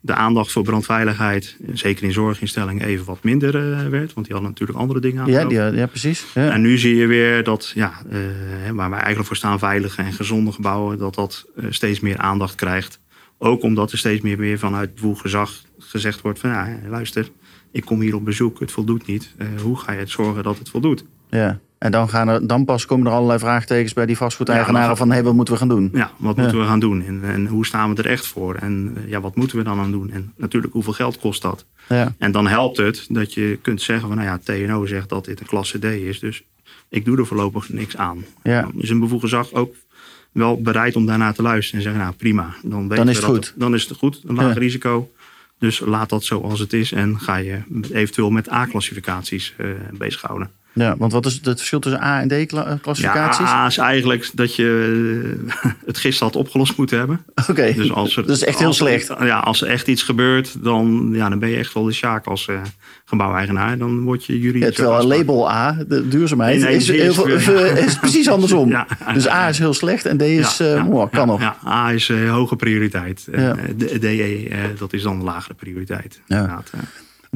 de 0.00 0.14
aandacht 0.14 0.52
voor 0.52 0.62
brandveiligheid, 0.62 1.56
zeker 1.72 2.04
in 2.04 2.12
zorginstellingen, 2.12 2.86
even 2.86 3.04
wat 3.04 3.22
minder 3.22 3.54
uh, 3.54 3.88
werd. 3.88 4.12
Want 4.14 4.26
die 4.26 4.34
hadden 4.34 4.50
natuurlijk 4.50 4.78
andere 4.78 5.00
dingen 5.00 5.22
aan. 5.22 5.30
Ja, 5.30 5.44
die, 5.44 5.58
ja 5.58 5.86
precies. 5.86 6.24
Ja. 6.34 6.50
En 6.50 6.60
nu 6.60 6.78
zie 6.78 6.96
je 6.96 7.06
weer 7.06 7.44
dat, 7.44 7.72
ja, 7.74 7.92
uh, 8.12 8.70
waar 8.70 8.90
wij 8.90 8.98
eigenlijk 8.98 9.26
voor 9.26 9.36
staan, 9.36 9.58
veilige 9.58 10.02
en 10.02 10.12
gezonde 10.12 10.52
gebouwen, 10.52 10.98
dat 10.98 11.14
dat 11.14 11.46
uh, 11.56 11.66
steeds 11.70 12.00
meer 12.00 12.16
aandacht 12.16 12.54
krijgt. 12.54 12.98
Ook 13.38 13.62
omdat 13.62 13.92
er 13.92 13.98
steeds 13.98 14.22
meer 14.22 14.36
weer 14.36 14.58
vanuit 14.58 14.90
het 15.00 15.18
gezag 15.18 15.62
gezegd 15.78 16.20
wordt 16.20 16.38
van, 16.38 16.50
ja, 16.50 16.78
luister, 16.88 17.28
ik 17.76 17.84
kom 17.84 18.00
hier 18.00 18.14
op 18.14 18.24
bezoek, 18.24 18.60
het 18.60 18.72
voldoet 18.72 19.06
niet. 19.06 19.34
hoe 19.62 19.78
ga 19.78 19.92
je 19.92 19.98
het 19.98 20.10
zorgen 20.10 20.42
dat 20.42 20.58
het 20.58 20.68
voldoet? 20.68 21.04
Ja. 21.30 21.58
En 21.78 21.90
dan, 21.90 22.08
gaan 22.08 22.28
er, 22.28 22.46
dan 22.46 22.64
pas 22.64 22.86
komen 22.86 23.06
er 23.06 23.12
allerlei 23.12 23.38
vraagtekens 23.38 23.92
bij 23.92 24.06
die 24.06 24.16
vastgoedeigenaren 24.16 24.88
ja, 24.88 24.96
van 24.96 25.12
hé, 25.12 25.22
wat 25.22 25.34
moeten 25.34 25.54
we 25.54 25.60
gaan 25.60 25.68
doen? 25.68 25.90
Ja, 25.92 26.10
wat 26.16 26.36
moeten 26.36 26.58
we 26.60 26.66
gaan 26.66 26.80
doen? 26.80 27.02
En, 27.02 27.20
en, 27.24 27.46
hoe 27.46 27.66
staan 27.66 27.94
we 27.94 28.02
er 28.02 28.10
echt 28.10 28.26
voor? 28.26 28.54
En 28.54 28.92
eh, 28.96 29.08
ja, 29.08 29.20
wat 29.20 29.36
moeten 29.36 29.58
we 29.58 29.64
dan 29.64 29.78
aan 29.78 29.90
doen? 29.90 30.10
En 30.10 30.32
natuurlijk, 30.36 30.72
hoeveel 30.72 30.92
geld 30.92 31.18
kost 31.18 31.42
dat? 31.42 31.64
Ja. 31.88 32.14
En 32.18 32.32
dan 32.32 32.46
helpt 32.46 32.76
het 32.76 33.06
dat 33.08 33.34
je 33.34 33.58
kunt 33.62 33.82
zeggen 33.82 34.08
van 34.08 34.16
nou 34.16 34.28
ja, 34.28 34.38
TNO 34.42 34.86
zegt 34.86 35.08
dat 35.08 35.24
dit 35.24 35.40
een 35.40 35.46
klasse 35.46 35.78
D 35.78 35.84
is. 35.84 36.18
Dus 36.18 36.42
ik 36.88 37.04
doe 37.04 37.18
er 37.18 37.26
voorlopig 37.26 37.68
niks 37.68 37.96
aan. 37.96 38.24
Ja. 38.42 38.62
Dan 38.62 38.72
is 38.76 38.90
een 38.90 39.00
bevoegd 39.00 39.22
gezag 39.22 39.52
ook 39.52 39.74
wel 40.32 40.60
bereid 40.60 40.96
om 40.96 41.06
daarna 41.06 41.32
te 41.32 41.42
luisteren 41.42 41.76
en 41.76 41.82
zeggen 41.82 42.02
nou 42.02 42.14
prima. 42.14 42.54
Dan, 42.62 42.88
dan 42.88 43.08
is 43.08 43.16
het 43.16 43.24
goed. 43.24 43.54
dan 43.56 43.74
is 43.74 43.88
het 43.88 43.98
goed, 43.98 44.22
een 44.26 44.34
laag 44.34 44.56
risico. 44.56 45.10
Dus 45.58 45.80
laat 45.80 46.08
dat 46.08 46.24
zoals 46.24 46.60
het 46.60 46.72
is 46.72 46.92
en 46.92 47.20
ga 47.20 47.36
je 47.36 47.62
eventueel 47.92 48.30
met 48.30 48.50
A-classificaties 48.50 49.54
uh, 49.58 49.74
bezighouden. 49.92 50.50
Ja, 50.76 50.96
want 50.98 51.12
wat 51.12 51.26
is 51.26 51.40
het 51.42 51.58
verschil 51.58 51.78
tussen 51.78 52.02
A 52.02 52.20
en 52.20 52.28
D 52.28 52.46
klassificaties? 52.82 53.46
Ja, 53.46 53.62
A 53.62 53.66
is 53.66 53.78
eigenlijk 53.78 54.30
dat 54.34 54.54
je 54.54 55.38
eh, 55.62 55.70
het 55.86 55.98
gisteren 55.98 56.32
had 56.32 56.42
opgelost 56.42 56.76
moeten 56.76 56.98
hebben. 56.98 57.24
Oké, 57.50 57.72
dus 57.72 57.92
als 57.92 58.16
er, 58.16 58.26
dat 58.26 58.36
is 58.36 58.44
echt 58.44 58.58
heel 58.58 58.72
slecht. 58.72 59.12
ja, 59.20 59.38
als 59.38 59.62
er 59.62 59.68
echt 59.68 59.88
iets 59.88 60.02
gebeurt, 60.02 60.64
dan, 60.64 61.10
ja, 61.12 61.28
dan 61.28 61.38
ben 61.38 61.48
je 61.48 61.56
echt 61.56 61.74
wel 61.74 61.84
de 61.84 61.92
sjaak 61.92 62.26
als 62.26 62.46
uh, 62.46 62.60
gebouweigenaar. 63.04 63.78
Dan 63.78 64.02
word 64.02 64.24
je 64.24 64.40
juridisch... 64.40 64.68
Ja, 64.68 64.74
terwijl 64.74 65.00
een 65.00 65.18
label 65.18 65.50
A, 65.50 65.76
de 65.88 66.08
duurzaamheid, 66.08 66.62
is, 66.62 66.88
is, 67.86 67.98
precies 67.98 68.28
andersom. 68.28 68.70
ja, 68.78 68.86
dus 69.14 69.28
A 69.28 69.48
is 69.48 69.58
heel 69.58 69.74
slecht 69.74 70.06
en 70.06 70.16
D 70.16 70.22
is, 70.22 70.60
uh, 70.60 70.88
oh, 70.88 71.12
kan 71.12 71.26
nog. 71.26 71.40
Ja, 71.40 71.56
A 71.66 71.92
is 71.92 72.08
hoge 72.08 72.56
prioriteit. 72.56 73.28
DE, 74.00 74.48
dat 74.78 74.92
is 74.92 75.02
dan 75.02 75.18
de 75.18 75.24
lagere 75.24 75.54
prioriteit. 75.54 76.20
Ja. 76.26 76.62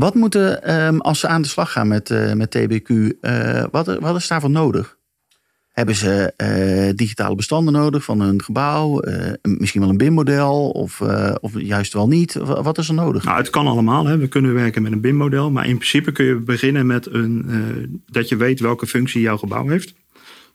Wat 0.00 0.14
moeten, 0.14 0.75
um, 0.87 1.00
als 1.00 1.21
ze 1.21 1.28
aan 1.28 1.42
de 1.42 1.49
slag 1.49 1.73
gaan 1.73 1.88
met, 1.88 2.11
uh, 2.11 2.33
met 2.33 2.50
TBQ, 2.50 2.90
eh, 3.21 3.64
wat, 3.71 3.99
wat 3.99 4.16
is 4.16 4.28
daarvoor 4.28 4.50
nodig? 4.50 4.99
Hebben 5.71 5.95
ze 5.95 6.33
uh, 6.37 6.97
digitale 6.97 7.35
bestanden 7.35 7.73
nodig 7.73 8.04
van 8.04 8.21
hun 8.21 8.42
gebouw? 8.42 9.02
misschien 9.42 9.80
wel 9.80 9.90
een 9.90 9.97
BIM-model 9.97 10.71
of, 10.71 11.00
of 11.40 11.61
juist 11.61 11.92
wel 11.92 12.09
niet? 12.09 12.35
Wat 12.35 12.78
is 12.78 12.88
er 12.88 12.95
nodig? 12.95 13.25
Nou, 13.25 13.37
het 13.37 13.50
kan 13.50 13.66
allemaal. 13.66 14.07
Hè. 14.07 14.16
We 14.16 14.28
kunnen 14.28 14.54
werken 14.54 14.83
met 14.83 14.92
een 14.92 15.00
BIM-model. 15.00 15.50
Maar 15.50 15.66
in 15.66 15.76
principe 15.76 16.12
kun 16.12 16.25
je 16.25 16.35
beginnen 16.35 16.87
met 16.87 17.12
een, 17.12 18.02
dat 18.07 18.28
je 18.28 18.37
weet 18.37 18.61
welke 18.61 18.87
functie 18.87 19.21
jouw 19.21 19.37
gebouw 19.37 19.69
heeft. 19.69 19.95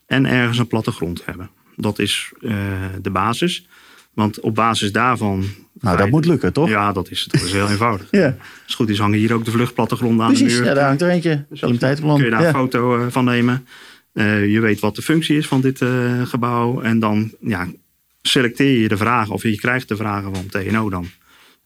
En 0.06 0.26
ergens 0.26 0.58
een 0.58 0.68
plattegrond 0.68 1.26
hebben. 1.26 1.50
Dat 1.76 2.00
is 2.00 2.32
de 3.02 3.10
basis. 3.12 3.68
Want 4.14 4.40
op 4.40 4.56
basis 4.56 4.92
daarvan. 4.92 5.46
Nou, 5.86 5.98
dat 5.98 6.10
moet 6.10 6.26
lukken, 6.26 6.54
toch? 6.54 6.70
Ja, 6.70 6.92
dat 6.92 7.10
is, 7.10 7.28
dat 7.32 7.42
is 7.42 7.52
heel 7.52 7.70
eenvoudig. 7.70 8.08
ja. 8.12 8.26
Als 8.26 8.38
het 8.66 8.74
goed 8.74 8.90
is, 8.90 9.00
hangen 9.00 9.18
hier 9.18 9.34
ook 9.34 9.46
de 9.46 9.52
vluchtplattegronden 9.52 10.26
aan 10.26 10.32
Precies, 10.32 10.54
de 10.54 10.60
muur. 10.60 10.68
ja, 10.68 10.74
daar 10.74 10.88
hangt 10.88 11.02
er 11.02 11.10
eentje. 11.10 11.46
Dus 11.50 11.60
kun 11.60 11.74
je 12.18 12.30
daar 12.30 12.46
een 12.46 12.54
foto 12.54 12.98
eh, 12.98 13.06
van 13.10 13.26
nemen. 13.26 13.68
Uh, 14.14 14.52
je 14.52 14.60
weet 14.60 14.80
wat 14.80 14.96
de 14.96 15.02
functie 15.02 15.38
is 15.38 15.48
van 15.48 15.62
dit 15.62 15.82
uh, 15.82 16.22
gebouw. 16.26 16.82
En 16.82 17.00
dan 17.00 17.32
ja, 17.40 17.68
selecteer 18.22 18.80
je 18.80 18.88
de 18.88 18.98
vragen, 18.98 19.34
of 19.34 19.44
je 19.44 19.58
krijgt 19.58 19.88
de 19.88 19.96
vragen 19.96 20.36
van 20.36 20.46
TNO 20.48 20.90
dan. 20.90 21.08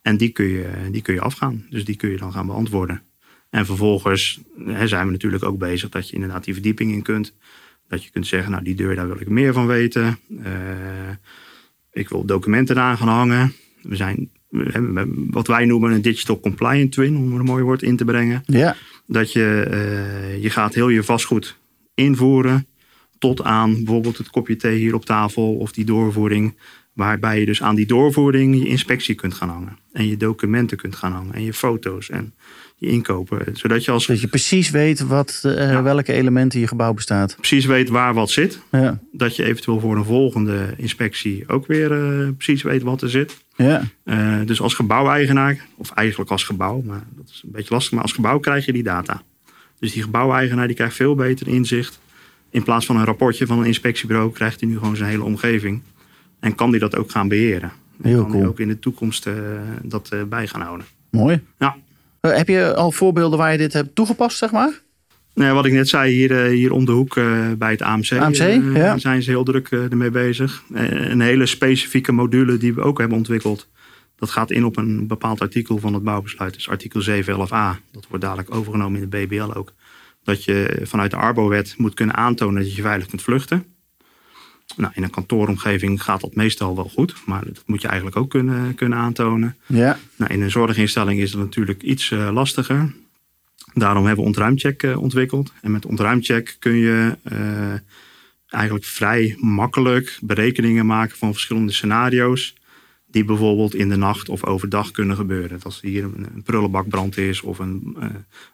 En 0.01 0.17
die 0.17 0.29
kun 0.29 0.45
je, 0.45 0.69
die 0.91 1.01
kun 1.01 1.13
je 1.13 1.21
afgaan. 1.21 1.65
Dus 1.69 1.85
die 1.85 1.95
kun 1.95 2.09
je 2.09 2.17
dan 2.17 2.31
gaan 2.31 2.45
beantwoorden. 2.45 3.01
En 3.49 3.65
vervolgens 3.65 4.39
hè, 4.65 4.88
zijn 4.88 5.05
we 5.05 5.11
natuurlijk 5.11 5.43
ook 5.43 5.57
bezig 5.57 5.89
dat 5.89 6.09
je 6.09 6.13
inderdaad 6.13 6.43
die 6.43 6.53
verdieping 6.53 6.91
in 6.91 7.01
kunt. 7.01 7.33
Dat 7.88 8.03
je 8.03 8.09
kunt 8.09 8.27
zeggen, 8.27 8.51
nou 8.51 8.63
die 8.63 8.75
deur, 8.75 8.95
daar 8.95 9.07
wil 9.07 9.19
ik 9.21 9.29
meer 9.29 9.53
van 9.53 9.67
weten. 9.67 10.19
Uh, 10.29 10.43
ik 11.91 12.09
wil 12.09 12.25
documenten 12.25 12.79
aan 12.79 12.97
gaan 12.97 13.07
hangen. 13.07 13.53
We 13.89 13.96
zijn 13.96 14.29
we 14.50 14.69
hebben 14.72 15.27
wat 15.29 15.48
wij 15.48 15.65
noemen 15.65 15.91
een 15.91 16.01
digital 16.01 16.39
compliant 16.39 16.91
twin, 16.91 17.17
om 17.17 17.34
er 17.34 17.39
een 17.39 17.46
mooi 17.46 17.63
woord 17.63 17.81
in 17.81 17.98
te 17.98 18.05
brengen. 18.05 18.43
Ja. 18.46 18.75
Dat 19.05 19.34
je, 19.34 19.67
uh, 19.72 20.43
je 20.43 20.50
gaat 20.50 20.74
heel 20.74 20.89
je 20.89 21.03
vastgoed 21.03 21.58
invoeren 21.93 22.67
tot 23.19 23.43
aan 23.43 23.74
bijvoorbeeld 23.74 24.17
het 24.17 24.29
kopje 24.29 24.55
thee 24.55 24.77
hier 24.77 24.96
op 24.96 25.05
tafel 25.05 25.55
of 25.55 25.72
die 25.72 25.86
doorvoering. 25.86 26.58
Waarbij 26.93 27.39
je 27.39 27.46
dus 27.46 27.62
aan 27.62 27.75
die 27.75 27.86
doorvoering 27.86 28.60
je 28.60 28.67
inspectie 28.67 29.15
kunt 29.15 29.34
gaan 29.34 29.50
hangen. 29.50 29.77
En 29.91 30.08
je 30.08 30.17
documenten 30.17 30.77
kunt 30.77 30.96
gaan 30.96 31.12
hangen. 31.12 31.34
En 31.34 31.43
je 31.43 31.53
foto's 31.53 32.10
en 32.10 32.34
je 32.79 32.88
inkopen. 32.88 33.57
Zodat 33.57 33.86
je 33.86 33.91
als. 33.91 34.07
Dat 34.07 34.21
je 34.21 34.27
precies 34.27 34.69
weet 34.69 35.00
wat, 35.00 35.41
uh, 35.45 35.81
welke 35.81 36.13
elementen 36.13 36.59
je 36.59 36.67
gebouw 36.67 36.93
bestaat. 36.93 37.36
Precies 37.36 37.65
weet 37.65 37.89
waar 37.89 38.13
wat 38.13 38.29
zit. 38.29 38.59
Ja. 38.71 39.00
Dat 39.12 39.36
je 39.36 39.43
eventueel 39.43 39.79
voor 39.79 39.98
een 39.98 40.05
volgende 40.05 40.74
inspectie 40.77 41.43
ook 41.48 41.67
weer 41.67 41.91
uh, 41.91 42.29
precies 42.38 42.62
weet 42.62 42.81
wat 42.81 43.01
er 43.01 43.09
zit. 43.09 43.38
Ja. 43.55 43.81
Uh, 44.05 44.36
dus 44.45 44.62
als 44.62 44.74
gebouweigenaar, 44.74 45.65
of 45.75 45.91
eigenlijk 45.91 46.31
als 46.31 46.43
gebouw, 46.43 46.81
maar 46.86 47.03
dat 47.15 47.29
is 47.29 47.41
een 47.45 47.51
beetje 47.51 47.74
lastig. 47.74 47.93
Maar 47.93 48.01
als 48.01 48.13
gebouw 48.13 48.39
krijg 48.39 48.65
je 48.65 48.74
die 48.74 48.83
data. 48.83 49.21
Dus 49.79 49.93
die 49.93 50.03
gebouweigenaar 50.03 50.67
die 50.67 50.75
krijgt 50.75 50.95
veel 50.95 51.15
beter 51.15 51.48
inzicht. 51.48 52.00
In 52.50 52.63
plaats 52.63 52.86
van 52.86 52.95
een 52.98 53.05
rapportje 53.05 53.45
van 53.45 53.59
een 53.59 53.65
inspectiebureau 53.65 54.31
krijgt 54.31 54.59
hij 54.59 54.69
nu 54.69 54.77
gewoon 54.77 54.95
zijn 54.95 55.09
hele 55.09 55.24
omgeving. 55.24 55.81
En 56.39 56.55
kan 56.55 56.71
die 56.71 56.79
dat 56.79 56.95
ook 56.95 57.12
gaan 57.12 57.27
beheren. 57.27 57.71
En 58.01 58.09
Heel 58.09 58.21
kan 58.21 58.29
cool. 58.29 58.39
hij 58.39 58.50
ook 58.50 58.59
in 58.59 58.67
de 58.67 58.79
toekomst 58.79 59.27
dat 59.81 60.13
bij 60.29 60.48
gaan 60.48 60.62
houden. 60.62 60.86
Mooi. 61.09 61.41
Ja. 61.59 61.75
Uh, 62.21 62.35
heb 62.35 62.47
je 62.47 62.75
al 62.75 62.91
voorbeelden 62.91 63.38
waar 63.38 63.51
je 63.51 63.57
dit 63.57 63.73
hebt 63.73 63.95
toegepast, 63.95 64.38
zeg 64.38 64.51
maar? 64.51 64.81
Nee, 65.33 65.51
wat 65.51 65.65
ik 65.65 65.73
net 65.73 65.89
zei, 65.89 66.13
hier, 66.13 66.43
hier 66.45 66.71
om 66.71 66.85
de 66.85 66.91
hoek 66.91 67.13
bij 67.57 67.71
het 67.71 67.81
AMC, 67.81 68.11
AMC 68.11 68.75
ja. 68.75 68.97
zijn 68.97 69.23
ze 69.23 69.29
heel 69.29 69.43
druk 69.43 69.67
ermee 69.71 70.09
bezig. 70.09 70.63
een 70.73 71.21
hele 71.21 71.45
specifieke 71.45 72.11
module 72.11 72.57
die 72.57 72.73
we 72.73 72.81
ook 72.81 72.99
hebben 72.99 73.17
ontwikkeld. 73.17 73.67
Dat 74.19 74.29
gaat 74.29 74.51
in 74.51 74.65
op 74.65 74.77
een 74.77 75.07
bepaald 75.07 75.41
artikel 75.41 75.77
van 75.77 75.93
het 75.93 76.03
bouwbesluit. 76.03 76.53
Dus 76.53 76.69
artikel 76.69 77.01
711a. 77.01 77.79
Dat 77.91 78.07
wordt 78.09 78.23
dadelijk 78.23 78.55
overgenomen 78.55 79.01
in 79.01 79.09
de 79.09 79.17
BBL 79.17 79.53
ook. 79.53 79.73
Dat 80.23 80.43
je 80.43 80.81
vanuit 80.83 81.11
de 81.11 81.17
Arbo-wet 81.17 81.73
moet 81.77 81.93
kunnen 81.93 82.15
aantonen 82.15 82.63
dat 82.63 82.75
je 82.75 82.81
veilig 82.81 83.07
kunt 83.07 83.21
vluchten. 83.21 83.65
Nou, 84.79 84.93
in 84.95 85.03
een 85.03 85.09
kantooromgeving 85.09 86.03
gaat 86.03 86.21
dat 86.21 86.36
meestal 86.36 86.75
wel 86.75 86.89
goed, 86.89 87.15
maar 87.25 87.45
dat 87.45 87.63
moet 87.65 87.81
je 87.81 87.88
eigenlijk 87.88 88.17
ook 88.17 88.29
kunnen, 88.29 88.75
kunnen 88.75 88.98
aantonen. 88.98 89.57
Ja. 89.65 90.00
Nou, 90.15 90.33
in 90.33 90.41
een 90.41 90.51
zorginstelling 90.51 91.19
is 91.19 91.31
het 91.31 91.39
natuurlijk 91.39 91.81
iets 91.81 92.12
uh, 92.12 92.29
lastiger. 92.33 92.93
Daarom 93.74 94.05
hebben 94.05 94.24
we 94.24 94.29
ontruimcheck 94.29 94.83
uh, 94.83 95.01
ontwikkeld. 95.01 95.51
En 95.62 95.71
met 95.71 95.86
ontruimcheck 95.86 96.55
kun 96.59 96.75
je 96.75 97.17
uh, 97.31 97.74
eigenlijk 98.48 98.86
vrij 98.86 99.36
makkelijk 99.39 100.17
berekeningen 100.21 100.86
maken 100.86 101.17
van 101.17 101.31
verschillende 101.31 101.74
scenario's. 101.74 102.55
Die 103.12 103.25
bijvoorbeeld 103.25 103.75
in 103.75 103.89
de 103.89 103.96
nacht 103.96 104.30
of 104.30 104.46
overdag 104.46 104.92
kunnen 104.92 105.16
gebeuren. 105.16 105.50
Dat 105.50 105.63
als 105.63 105.82
hier 105.82 106.04
een, 106.04 106.44
prullenbakbrand 106.44 107.18
is 107.18 107.42
of 107.42 107.60
een, 107.60 107.98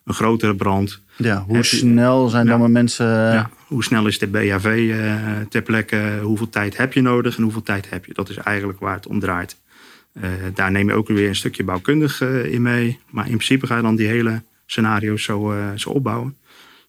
een 0.03 0.13
grotere 0.13 0.55
brand. 0.55 0.99
Ja, 1.17 1.43
hoe 1.47 1.63
snel 1.63 2.29
zijn 2.29 2.47
dan 2.47 2.61
ja, 2.61 2.67
mensen. 2.67 3.05
Ja, 3.07 3.49
hoe 3.67 3.83
snel 3.83 4.07
is 4.07 4.19
de 4.19 4.27
BHV 4.27 4.65
uh, 4.65 5.15
ter 5.49 5.61
plekke? 5.61 6.19
Hoeveel 6.23 6.49
tijd 6.49 6.77
heb 6.77 6.93
je 6.93 7.01
nodig 7.01 7.37
en 7.37 7.43
hoeveel 7.43 7.61
tijd 7.61 7.89
heb 7.89 8.05
je? 8.05 8.13
Dat 8.13 8.29
is 8.29 8.37
eigenlijk 8.37 8.79
waar 8.79 8.95
het 8.95 9.07
om 9.07 9.19
draait. 9.19 9.57
Uh, 10.13 10.23
daar 10.53 10.71
neem 10.71 10.87
je 10.87 10.93
ook 10.93 11.07
weer 11.07 11.27
een 11.27 11.35
stukje 11.35 11.63
bouwkundig 11.63 12.21
in 12.21 12.61
mee. 12.61 12.99
Maar 13.09 13.25
in 13.25 13.31
principe 13.31 13.67
ga 13.67 13.75
je 13.75 13.81
dan 13.81 13.95
die 13.95 14.07
hele 14.07 14.43
scenario's 14.65 15.23
zo, 15.23 15.53
zo 15.75 15.89
opbouwen. 15.89 16.37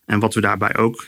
En 0.04 0.20
wat 0.20 0.34
we 0.34 0.40
daarbij 0.40 0.76
ook 0.76 1.06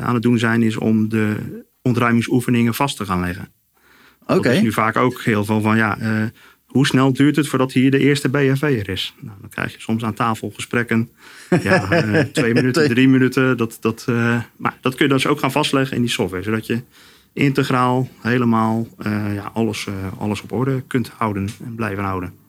aan 0.00 0.14
het 0.14 0.22
doen 0.22 0.38
zijn, 0.38 0.62
is 0.62 0.76
om 0.76 1.08
de 1.08 1.36
ontruimingsoefeningen 1.82 2.74
vast 2.74 2.96
te 2.96 3.04
gaan 3.04 3.20
leggen. 3.20 3.48
Okay. 4.22 4.36
Dat 4.42 4.52
is 4.52 4.60
nu 4.60 4.72
vaak 4.72 4.96
ook 4.96 5.22
heel 5.22 5.44
veel 5.44 5.60
van 5.60 5.76
ja. 5.76 5.98
hoe 6.66 6.86
snel 6.86 7.12
duurt 7.12 7.36
het 7.36 7.48
voordat 7.48 7.72
hier 7.72 7.90
de 7.90 7.98
eerste 7.98 8.28
BHV 8.28 8.62
er 8.62 8.88
is? 8.88 9.14
Nou, 9.20 9.36
dan 9.40 9.48
krijg 9.48 9.72
je 9.72 9.80
soms 9.80 10.04
aan 10.04 10.14
tafel 10.14 10.50
gesprekken. 10.54 11.10
Ja, 11.62 12.04
uh, 12.04 12.20
twee 12.32 12.54
minuten, 12.54 12.88
drie 12.88 13.08
minuten. 13.08 13.56
Dat, 13.56 13.76
dat, 13.80 14.06
uh, 14.08 14.40
maar 14.56 14.76
dat 14.80 14.94
kun 14.94 15.06
je 15.06 15.12
dus 15.12 15.26
ook 15.26 15.38
gaan 15.38 15.52
vastleggen 15.52 15.96
in 15.96 16.02
die 16.02 16.10
software. 16.10 16.42
Zodat 16.42 16.66
je 16.66 16.82
integraal 17.32 18.08
helemaal 18.20 18.88
ja, 19.34 19.50
alles, 19.52 19.86
alles 20.18 20.42
op 20.42 20.52
orde 20.52 20.82
kunt 20.86 21.10
houden 21.16 21.48
en 21.64 21.74
blijven 21.74 22.04
houden. 22.04 22.41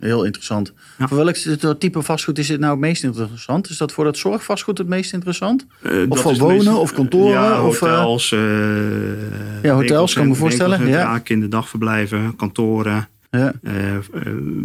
Heel 0.00 0.24
interessant. 0.24 0.72
Ja. 0.98 1.08
Voor 1.08 1.16
welk 1.16 1.36
type 1.78 2.02
vastgoed 2.02 2.38
is 2.38 2.46
dit 2.46 2.58
nou 2.60 2.70
het 2.72 2.80
meest 2.80 3.02
interessant? 3.02 3.70
Is 3.70 3.76
dat 3.76 3.92
voor 3.92 4.04
dat 4.04 4.16
zorgvastgoed 4.16 4.78
het 4.78 4.88
meest 4.88 5.12
interessant? 5.12 5.66
of 6.08 6.20
voor 6.20 6.36
wonen 6.36 6.56
meest, 6.56 6.68
of 6.68 6.92
kantoren? 6.92 7.32
Ja, 7.32 7.66
of, 7.66 7.78
hotels. 7.78 8.28
ja, 9.62 9.74
hotels 9.74 10.14
kan 10.14 10.22
ik 10.22 10.28
me 10.28 10.34
voorstellen. 10.34 10.86
Ja. 10.86 11.18
kinderdag 11.18 11.68
verblijven, 11.68 12.36
Ja. 13.30 13.52
Uh, 13.62 13.72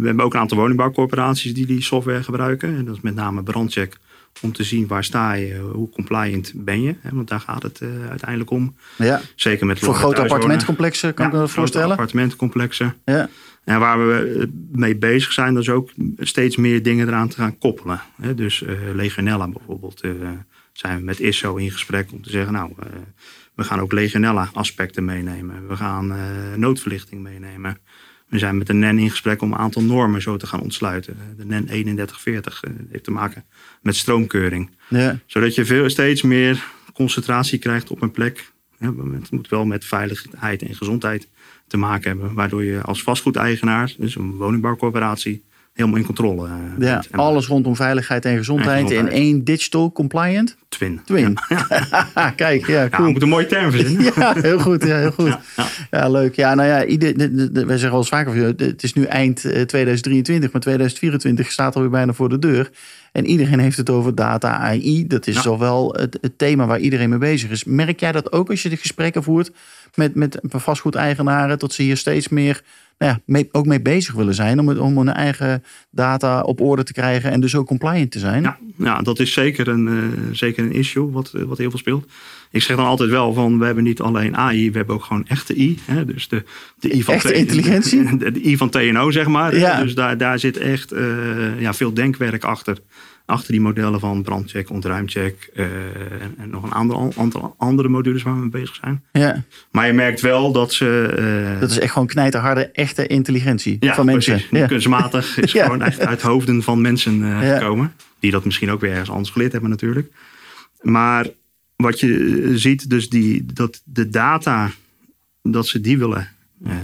hebben 0.04 0.24
ook 0.24 0.34
een 0.34 0.40
aantal 0.40 0.58
woningbouwcorporaties 0.58 1.54
die 1.54 1.66
die 1.66 1.82
software 1.82 2.22
gebruiken. 2.22 2.76
En 2.76 2.84
dat 2.84 2.94
is 2.94 3.00
met 3.00 3.14
name 3.14 3.42
brandcheck 3.42 3.98
om 4.42 4.52
te 4.52 4.62
zien 4.62 4.86
waar 4.86 5.04
sta 5.04 5.32
je, 5.32 5.58
hoe 5.72 5.90
compliant 5.90 6.52
ben 6.54 6.82
je. 6.82 6.94
Hè, 7.00 7.10
want 7.12 7.28
daar 7.28 7.40
gaat 7.40 7.62
het 7.62 7.80
uh, 7.80 7.88
uiteindelijk 8.08 8.50
om. 8.50 8.74
Ja. 8.96 9.20
Zeker 9.34 9.66
met 9.66 9.78
Voor 9.78 9.94
grote 9.94 10.20
appartementcomplexen 10.20 11.14
kan 11.14 11.24
ja, 11.24 11.30
ik 11.30 11.36
me 11.36 11.42
dat 11.42 11.50
voorstellen. 11.50 11.90
appartementcomplexen. 11.90 12.94
Ja. 13.04 13.28
En 13.66 13.78
waar 13.78 14.06
we 14.06 14.48
mee 14.72 14.96
bezig 14.96 15.32
zijn, 15.32 15.54
dat 15.54 15.62
is 15.62 15.68
ook 15.68 15.90
steeds 16.18 16.56
meer 16.56 16.82
dingen 16.82 17.08
eraan 17.08 17.28
te 17.28 17.36
gaan 17.36 17.58
koppelen. 17.58 18.00
Dus 18.34 18.60
uh, 18.60 18.70
Legionella 18.94 19.48
bijvoorbeeld 19.48 20.00
zijn 20.72 20.98
we 20.98 21.04
met 21.04 21.20
ISO 21.20 21.56
in 21.56 21.70
gesprek 21.70 22.12
om 22.12 22.22
te 22.22 22.30
zeggen... 22.30 22.52
nou, 22.52 22.72
we 23.54 23.64
gaan 23.64 23.80
ook 23.80 23.92
Legionella 23.92 24.50
aspecten 24.52 25.04
meenemen. 25.04 25.68
We 25.68 25.76
gaan 25.76 26.14
noodverlichting 26.56 27.22
meenemen. 27.22 27.78
We 28.28 28.38
zijn 28.38 28.58
met 28.58 28.66
de 28.66 28.72
NEN 28.72 28.98
in 28.98 29.10
gesprek 29.10 29.42
om 29.42 29.52
een 29.52 29.58
aantal 29.58 29.82
normen 29.82 30.22
zo 30.22 30.36
te 30.36 30.46
gaan 30.46 30.60
ontsluiten. 30.60 31.16
De 31.36 31.44
NEN 31.44 31.66
3140 31.66 32.62
heeft 32.90 33.04
te 33.04 33.10
maken 33.10 33.44
met 33.82 33.96
stroomkeuring. 33.96 34.70
Ja. 34.88 35.18
Zodat 35.26 35.54
je 35.54 35.64
veel, 35.64 35.90
steeds 35.90 36.22
meer 36.22 36.64
concentratie 36.92 37.58
krijgt 37.58 37.90
op 37.90 38.02
een 38.02 38.10
plek. 38.10 38.50
Het 38.78 39.30
moet 39.30 39.48
wel 39.48 39.64
met 39.64 39.84
veiligheid 39.84 40.62
en 40.62 40.74
gezondheid 40.74 41.28
te 41.66 41.76
maken 41.76 42.08
hebben. 42.08 42.34
Waardoor 42.34 42.64
je 42.64 42.80
als 42.80 43.02
vastgoedeigenaar, 43.02 43.94
dus 43.98 44.16
een 44.16 44.36
woningbouwcorporatie, 44.36 45.42
helemaal 45.76 45.98
in 45.98 46.04
controle 46.04 46.48
Ja, 46.78 47.02
alles 47.10 47.46
rondom 47.46 47.76
veiligheid 47.76 48.24
en 48.24 48.36
gezondheid, 48.36 48.80
en 48.80 48.86
gezondheid, 48.86 49.12
in 49.12 49.22
één 49.22 49.44
digital 49.44 49.92
compliant. 49.92 50.56
Twin. 50.68 51.00
Twin. 51.04 51.36
Ja. 51.48 52.30
Kijk, 52.36 52.66
ja, 52.66 52.88
cool. 52.88 53.06
Ja, 53.06 53.12
moet 53.12 53.22
een 53.22 53.28
mooie 53.28 53.46
term 53.46 53.70
verzinnen. 53.70 54.04
ja, 54.16 54.34
heel 54.40 54.58
goed. 54.58 54.84
Ja, 54.84 54.96
heel 54.96 55.10
goed. 55.10 55.38
Ja, 55.90 56.08
leuk. 56.08 56.34
Ja, 56.34 56.54
nou 56.54 56.68
ja, 56.68 56.84
ieder, 56.84 57.18
de, 57.18 57.34
de, 57.34 57.52
de, 57.52 57.64
wij 57.66 57.78
zeggen 57.78 57.90
wel 57.90 57.98
eens 57.98 58.08
vaker, 58.08 58.54
het 58.56 58.82
is 58.82 58.92
nu 58.92 59.04
eind 59.04 59.40
2023, 59.40 60.52
maar 60.52 60.60
2024 60.60 61.52
staat 61.52 61.74
alweer 61.74 61.90
bijna 61.90 62.12
voor 62.12 62.28
de 62.28 62.38
deur. 62.38 62.70
En 63.12 63.26
iedereen 63.26 63.58
heeft 63.58 63.76
het 63.76 63.90
over 63.90 64.14
data 64.14 64.56
AI. 64.56 65.06
Dat 65.06 65.26
is 65.26 65.42
toch 65.42 65.58
wel 65.58 65.94
het, 65.98 66.18
het, 66.20 66.38
thema 66.38 66.66
waar 66.66 66.78
iedereen 66.78 67.08
mee 67.08 67.18
bezig 67.18 67.50
is. 67.50 67.64
Merk 67.64 68.00
jij 68.00 68.12
dat 68.12 68.32
ook 68.32 68.50
als 68.50 68.62
je 68.62 68.68
de 68.68 68.76
gesprekken 68.76 69.22
voert 69.22 69.50
met, 69.96 70.14
met 70.14 70.38
vastgoedeigenaren, 70.42 71.58
dat 71.58 71.72
ze 71.72 71.82
hier 71.82 71.96
steeds 71.96 72.28
meer 72.28 72.62
nou 72.98 73.12
ja, 73.12 73.20
mee, 73.24 73.48
ook 73.52 73.66
mee 73.66 73.80
bezig 73.82 74.14
willen 74.14 74.34
zijn 74.34 74.58
om, 74.58 74.68
het, 74.68 74.78
om 74.78 74.96
hun 74.96 75.12
eigen 75.12 75.64
data 75.90 76.40
op 76.40 76.60
orde 76.60 76.82
te 76.82 76.92
krijgen 76.92 77.30
en 77.30 77.40
dus 77.40 77.54
ook 77.54 77.66
compliant 77.66 78.10
te 78.10 78.18
zijn? 78.18 78.42
Ja, 78.42 78.58
ja 78.76 79.02
dat 79.02 79.18
is 79.18 79.32
zeker 79.32 79.68
een, 79.68 79.86
uh, 79.86 80.02
zeker 80.32 80.64
een 80.64 80.72
issue 80.72 81.10
wat, 81.10 81.30
wat 81.32 81.58
heel 81.58 81.70
veel 81.70 81.78
speelt. 81.78 82.10
Ik 82.50 82.62
zeg 82.62 82.76
dan 82.76 82.86
altijd 82.86 83.10
wel 83.10 83.32
van 83.32 83.58
we 83.58 83.64
hebben 83.64 83.84
niet 83.84 84.00
alleen 84.00 84.36
AI, 84.36 84.70
we 84.70 84.76
hebben 84.76 84.94
ook 84.94 85.04
gewoon 85.04 85.26
echte 85.26 85.56
I. 85.60 85.78
Hè? 85.84 86.04
Dus 86.04 86.28
de, 86.28 86.44
de 86.78 86.94
I 86.94 87.02
van 87.02 87.14
echte 87.14 87.32
intelligentie? 87.32 88.04
De, 88.18 88.32
de, 88.32 88.40
I 88.40 88.56
van 88.56 88.70
TNO 88.70 89.10
zeg 89.10 89.26
maar. 89.26 89.56
Ja. 89.56 89.82
Dus 89.82 89.94
daar, 89.94 90.18
daar 90.18 90.38
zit 90.38 90.56
echt 90.56 90.92
uh, 90.92 91.60
ja, 91.60 91.74
veel 91.74 91.94
denkwerk 91.94 92.44
achter. 92.44 92.78
Achter 93.26 93.52
die 93.52 93.60
modellen 93.60 94.00
van 94.00 94.22
brandcheck, 94.22 94.70
ontruimcheck 94.70 95.50
uh, 95.54 95.64
en, 95.64 96.34
en, 96.38 96.50
nog 96.50 96.62
een 96.62 96.74
aantal, 96.74 97.12
aantal 97.16 97.54
andere 97.58 97.88
modules 97.88 98.22
waar 98.22 98.34
we 98.34 98.40
mee 98.40 98.48
bezig 98.48 98.74
zijn. 98.74 99.04
Ja. 99.12 99.44
Maar 99.70 99.86
je 99.86 99.92
merkt 99.92 100.20
wel 100.20 100.52
dat 100.52 100.72
ze... 100.72 101.16
Uh, 101.54 101.60
dat 101.60 101.70
is 101.70 101.78
echt 101.78 101.92
gewoon 101.92 102.06
knijterharde, 102.06 102.66
echte 102.66 103.06
intelligentie 103.06 103.76
ja, 103.80 103.94
van 103.94 104.06
mensen. 104.06 104.32
Precies. 104.32 104.58
Ja. 104.58 104.66
Kunstmatig 104.66 105.36
is 105.38 105.52
Ja. 105.52 105.64
gewoon 105.64 105.82
echt 105.82 106.00
uit 106.00 106.22
hoofden 106.22 106.62
van 106.62 106.80
mensen 106.80 107.20
uh, 107.20 107.52
gekomen. 107.52 107.92
Die 108.18 108.30
dat 108.30 108.44
misschien 108.44 108.70
ook 108.70 108.80
weer 108.80 108.90
ergens 108.90 109.10
anders 109.10 109.30
geleerd 109.30 109.52
hebben 109.52 109.70
natuurlijk. 109.70 110.12
Maar 110.80 111.26
wat 111.76 112.00
je 112.00 112.52
ziet, 112.54 112.90
dus 112.90 113.08
die, 113.08 113.46
dat 113.52 113.82
de 113.84 114.08
data, 114.08 114.70
dat 115.42 115.66
ze 115.66 115.80
die 115.80 115.98
willen 115.98 116.28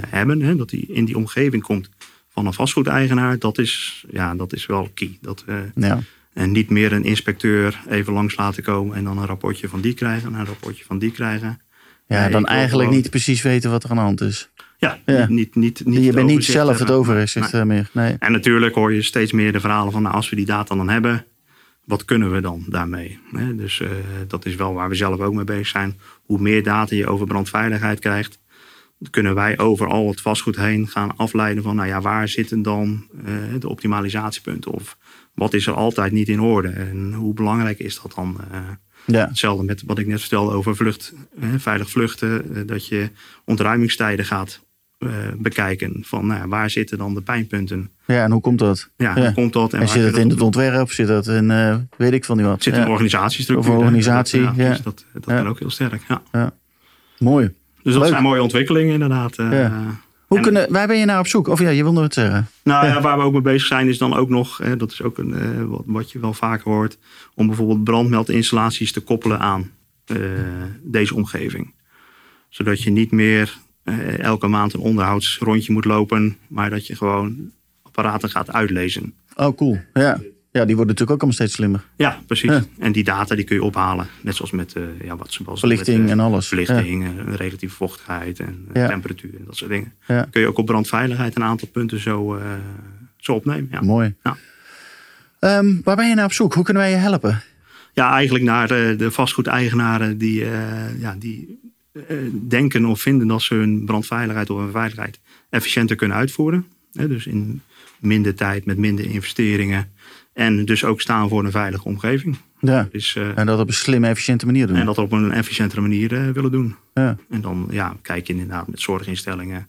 hebben, 0.09 0.41
hè, 0.43 0.57
dat 0.57 0.71
die 0.71 0.87
in 0.89 1.05
die 1.05 1.17
omgeving 1.17 1.63
komt 1.63 1.89
van 2.33 2.47
een 2.47 2.53
vastgoedeigenaar, 2.53 3.39
dat 3.39 3.59
is, 3.59 4.05
ja, 4.11 4.35
dat 4.35 4.53
is 4.53 4.67
wel 4.67 4.91
key. 4.95 5.19
Dat, 5.21 5.45
Ja. 5.75 6.01
En 6.35 6.51
niet 6.53 6.71
meer 6.71 6.93
een 6.93 7.05
inspecteur 7.05 7.81
even 7.89 8.13
langs 8.13 8.37
laten 8.37 8.63
komen 8.63 8.97
en 8.97 9.05
dan 9.05 9.19
een 9.19 9.27
rapportje 9.27 9.69
van 9.69 9.81
die 9.81 9.95
krijgen 9.95 10.33
en 10.35 10.39
een 10.41 10.47
rapportje 10.47 10.85
van 10.85 10.99
die 10.99 11.11
krijgen. 11.11 11.61
Ja, 12.07 12.21
Nee, 12.21 12.31
dan 12.31 12.47
eigenlijk 12.47 12.83
gewoon- 12.89 13.03
niet 13.03 13.11
precies 13.11 13.43
weten 13.43 13.71
wat 13.71 13.85
er 13.85 13.91
aan 13.91 13.97
de 13.97 14.03
hand 14.03 14.21
is. 14.21 14.51
Ja, 14.79 14.99
Ja. 15.07 15.27
Niet, 15.29 15.55
niet, 15.55 15.83
niet, 15.85 16.05
je 16.05 16.13
bent 16.13 16.27
niet 16.29 16.45
zelf 16.45 16.79
het 16.79 16.91
overzicht 16.91 17.53
Nee. 17.53 17.61
eh, 17.63 17.67
meer. 17.69 17.91
Nee. 17.93 18.17
En 18.19 18.33
natuurlijk 18.33 18.75
hoor 18.75 18.93
je 18.95 19.03
steeds 19.03 19.33
meer 19.33 19.53
de 19.53 19.61
verhalen 19.61 19.93
van 19.93 20.03
nou, 20.03 20.15
als 20.15 20.31
we 20.31 20.37
die 20.37 20.47
data 20.47 20.75
dan 20.77 20.89
hebben, 20.89 21.25
wat 21.85 22.05
kunnen 22.05 22.33
we 22.33 22.41
dan 22.41 22.65
daarmee? 22.69 23.19
Dus 23.57 23.81
uh, 23.81 23.89
dat 24.29 24.47
is 24.47 24.55
wel 24.55 24.73
waar 24.75 24.89
we 24.89 24.95
zelf 24.95 25.21
ook 25.21 25.35
mee 25.35 25.45
bezig 25.45 25.67
zijn. 25.67 25.99
Hoe 26.23 26.39
meer 26.41 26.63
data 26.63 26.95
je 26.95 27.07
over 27.07 27.27
brandveiligheid 27.27 27.99
krijgt, 27.99 28.39
kunnen 29.11 29.35
wij 29.35 29.59
over 29.59 29.87
al 29.87 30.09
het 30.09 30.21
vastgoed 30.21 30.57
heen 30.57 30.89
gaan 30.89 31.17
afleiden 31.17 31.63
van, 31.63 31.77
nou 31.77 31.89
ja, 31.89 32.01
waar 32.01 32.29
zitten 32.29 32.63
dan 32.63 33.07
uh, 33.27 33.33
de 33.61 33.69
optimalisatiepunten? 33.69 34.71
Of 34.73 34.97
wat 35.35 35.55
is 35.55 35.67
er 35.67 35.75
altijd 35.75 36.13
niet 36.13 36.29
in 36.29 36.41
orde? 36.41 36.69
En 36.69 37.13
hoe 37.13 37.35
belangrijk 37.35 37.79
is 37.79 38.01
dat 38.03 38.13
dan? 38.15 38.37
Ja. 39.05 39.27
Hetzelfde 39.29 39.65
met 39.65 39.83
wat 39.87 39.99
ik 39.99 40.07
net 40.07 40.21
vertelde 40.21 40.53
over 40.53 40.77
vlucht, 40.77 41.15
veilig 41.57 41.91
vluchten, 41.91 42.67
dat 42.67 42.87
je 42.87 43.11
ontruimingstijden 43.45 44.25
gaat 44.25 44.61
uh, 44.99 45.11
bekijken. 45.37 45.97
Van 46.03 46.27
nou, 46.27 46.49
waar 46.49 46.71
zitten 46.71 46.99
dan 46.99 47.15
de 47.15 47.21
pijnpunten? 47.21 47.91
Ja, 48.07 48.25
en 48.25 48.31
hoe 48.31 48.41
komt 48.41 48.59
dat? 48.59 48.89
Ja, 48.97 49.15
hoe 49.15 49.33
komt 49.33 49.53
dat? 49.53 49.73
En, 49.73 49.81
en 49.81 49.89
zit 49.89 50.05
het 50.05 50.17
in 50.17 50.29
het 50.29 50.41
ontwerp? 50.41 50.91
Zit 50.91 51.07
dat 51.07 51.27
in, 51.27 51.51
uh, 51.51 51.77
weet 51.97 52.13
ik 52.13 52.25
van 52.25 52.37
die 52.37 52.47
wat? 52.47 52.63
Zit 52.63 52.77
in 52.77 52.89
organisatiestructuur. 52.89 53.73
Of 53.73 53.79
organisatie, 53.79 54.41
ja. 54.41 54.53
Dus 54.53 54.83
dat, 54.83 55.05
dat 55.13 55.25
kan 55.25 55.49
ook 55.49 55.59
heel 55.59 55.71
sterk, 55.71 56.03
ja. 56.33 56.53
Mooi. 57.19 57.55
Dus 57.83 57.95
dat 57.95 58.09
zijn 58.09 58.23
mooie 58.23 58.43
ontwikkelingen 58.43 58.93
inderdaad. 58.93 59.39
Uh, 59.39 59.71
hoe 60.33 60.41
en, 60.47 60.53
kunnen, 60.53 60.73
waar 60.73 60.87
ben 60.87 60.99
je 60.99 61.05
naar 61.05 61.19
op 61.19 61.27
zoek? 61.27 61.49
Of 61.49 61.61
ja, 61.61 61.69
je 61.69 61.83
wilde 61.83 62.03
het 62.03 62.15
zeggen. 62.15 62.49
Nou 62.63 62.87
ja, 62.87 63.01
waar 63.07 63.19
we 63.19 63.25
ook 63.25 63.33
mee 63.33 63.43
bezig 63.43 63.67
zijn 63.67 63.89
is 63.89 63.99
dan 63.99 64.15
ook 64.15 64.29
nog, 64.29 64.59
hè, 64.59 64.77
dat 64.77 64.93
is 64.93 65.03
ook 65.03 65.19
een, 65.19 65.69
wat, 65.69 65.83
wat 65.87 66.13
je 66.13 66.19
wel 66.19 66.35
vaker 66.35 66.71
hoort, 66.71 66.99
om 67.35 67.47
bijvoorbeeld 67.47 67.85
brandmeldinstallaties 67.85 68.93
te 68.93 69.01
koppelen 69.01 69.39
aan 69.39 69.71
deze 70.83 71.15
omgeving. 71.15 71.73
Zodat 72.49 72.83
je 72.83 72.91
niet 72.91 73.11
meer 73.11 73.59
uh, 73.85 74.19
elke 74.19 74.47
maand 74.47 74.75
een 74.75 74.81
onderhoudsrondje 74.81 75.73
moet 75.73 75.85
lopen, 75.85 76.37
maar 76.49 76.71
dat 76.71 76.87
je 76.87 76.97
gewoon 76.97 77.51
apparaten 77.83 78.31
gaat 78.31 78.53
uitlezen. 78.53 79.15
Oh, 79.37 79.57
cool. 79.57 79.79
Ja. 79.93 80.21
Ja, 80.53 80.65
die 80.65 80.77
worden 80.77 80.95
natuurlijk 80.95 81.11
ook 81.11 81.17
allemaal 81.17 81.33
steeds 81.33 81.53
slimmer. 81.53 81.85
Ja, 81.97 82.21
precies. 82.27 82.61
En 82.79 82.93
die 82.93 83.05
data 83.05 83.35
die 83.35 83.45
kun 83.45 83.57
je 83.57 83.63
ophalen. 83.63 84.07
Net 84.21 84.35
zoals 84.35 84.51
met 84.51 84.75
uh, 84.77 84.85
ja, 85.05 85.17
wat 85.17 85.33
ze 85.33 85.43
Verlichting 85.45 85.99
met, 85.99 86.07
uh, 86.07 86.13
en 86.13 86.21
alles. 86.21 86.49
Verlichting, 86.49 87.05
ja. 87.05 87.35
relatieve 87.37 87.75
vochtigheid 87.75 88.41
en 88.41 88.69
temperatuur 88.73 89.35
en 89.39 89.45
dat 89.47 89.57
soort 89.57 89.71
dingen. 89.71 89.93
Kun 90.07 90.41
je 90.41 90.47
ook 90.47 90.59
op 90.59 90.67
brandveiligheid 90.67 91.37
een 91.37 91.45
aantal 91.45 91.69
punten 91.69 92.01
zo, 92.01 92.41
zo 93.17 93.33
opnemen. 93.33 93.69
Ja. 93.71 93.81
Mooi. 93.81 94.15
Um, 95.41 95.81
waar 95.85 95.97
ben 95.97 96.09
je 96.09 96.15
nou 96.15 96.27
op 96.27 96.33
zoek? 96.33 96.55
Hoe 96.55 96.65
kunnen 96.65 96.83
wij 96.83 96.93
je 96.93 96.99
helpen? 96.99 97.43
Ja, 97.93 98.13
eigenlijk 98.13 98.45
naar 98.45 98.69
de, 98.69 98.95
de 98.99 99.11
vastgoedeigenaren 99.11 100.19
die, 100.19 100.45
ja, 100.99 101.17
die 101.19 101.61
eh, 101.93 102.17
denken 102.49 102.85
of 102.85 103.01
vinden 103.01 103.27
dat 103.27 103.43
ze 103.43 103.55
hun 103.55 103.85
brandveiligheid 103.85 104.51
of 104.51 104.59
hun 104.59 104.71
veiligheid 104.71 105.19
efficiënter 105.51 105.97
kunnen 105.97 106.17
uitvoeren. 106.17 106.67
Dus 106.93 107.27
in 107.27 107.63
minder 107.99 108.35
tijd, 108.35 108.65
met 108.65 108.79
minder 108.79 109.05
investeringen. 109.05 109.93
En 110.33 110.65
dus 110.65 110.85
ook 110.85 111.01
staan 111.01 111.29
voor 111.29 111.45
een 111.45 111.51
veilige 111.51 111.85
omgeving. 111.85 112.37
Ja. 112.61 112.89
Dus, 112.91 113.15
uh, 113.15 113.39
en 113.39 113.47
dat 113.47 113.61
op 113.61 113.69
een 113.69 113.75
slimme, 113.75 114.09
efficiënte 114.09 114.47
manier 114.47 114.67
doen. 114.67 114.77
En 114.77 114.87
dat 114.87 114.99
op 114.99 115.13
een 115.13 115.33
efficiëntere 115.33 115.81
manier 115.81 116.13
uh, 116.13 116.31
willen 116.31 116.51
doen. 116.51 116.77
Ja. 116.95 117.17
En 117.31 117.41
dan 117.41 117.69
ja, 117.71 117.97
kijk 118.03 118.27
je 118.27 118.33
inderdaad 118.33 118.69
met 118.69 118.81
zorginstellingen, 118.81 119.69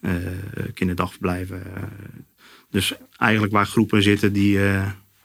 uh, 0.00 0.10
kinderdagverblijven. 0.74 1.62
dus 2.70 2.94
eigenlijk 3.16 3.52
waar 3.52 3.66
groepen 3.66 4.02
zitten 4.02 4.32
die 4.32 4.58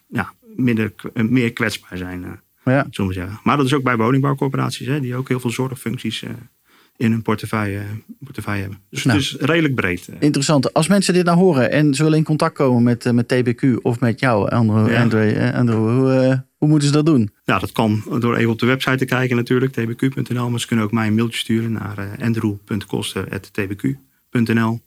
ja, 0.07 0.33
minder, 0.55 0.93
meer 1.13 1.53
kwetsbaar 1.53 1.97
zijn. 1.97 2.39
Ja. 2.65 2.87
Maar 3.43 3.57
dat 3.57 3.65
is 3.65 3.73
ook 3.73 3.83
bij 3.83 3.97
woningbouwcorporaties, 3.97 4.87
hè, 4.87 4.99
die 4.99 5.15
ook 5.15 5.27
heel 5.27 5.39
veel 5.39 5.49
zorgfuncties 5.49 6.23
in 6.99 7.11
hun 7.11 7.21
portefeuille, 7.21 7.81
portefeuille 8.23 8.61
hebben. 8.61 8.79
Dus 8.89 9.03
nou, 9.03 9.17
het 9.17 9.27
is 9.27 9.35
redelijk 9.39 9.75
breed. 9.75 10.07
Uh. 10.09 10.15
Interessant. 10.19 10.73
Als 10.73 10.87
mensen 10.87 11.13
dit 11.13 11.25
nou 11.25 11.37
horen 11.37 11.71
en 11.71 11.93
ze 11.93 12.03
willen 12.03 12.17
in 12.17 12.23
contact 12.23 12.55
komen 12.55 12.83
met, 12.83 13.05
uh, 13.05 13.13
met 13.13 13.27
TBQ 13.27 13.63
of 13.81 13.99
met 13.99 14.19
jou, 14.19 14.49
Andrew, 14.49 14.91
ja. 14.91 15.01
André, 15.01 15.53
Andrew 15.53 15.77
hoe, 15.77 16.45
hoe 16.57 16.67
moeten 16.67 16.87
ze 16.87 16.93
dat 16.93 17.05
doen? 17.05 17.31
Ja, 17.43 17.59
dat 17.59 17.71
kan 17.71 18.03
door 18.19 18.35
even 18.35 18.51
op 18.51 18.59
de 18.59 18.65
website 18.65 18.97
te 18.97 19.05
kijken 19.05 19.35
natuurlijk, 19.35 19.71
tbq.nl. 19.71 20.49
Maar 20.49 20.59
ze 20.59 20.67
kunnen 20.67 20.85
ook 20.85 20.91
mij 20.91 21.07
een 21.07 21.15
mailtje 21.15 21.39
sturen 21.39 21.71
naar 21.71 22.17
andrew.kosten.tbq.nl. 22.19 24.81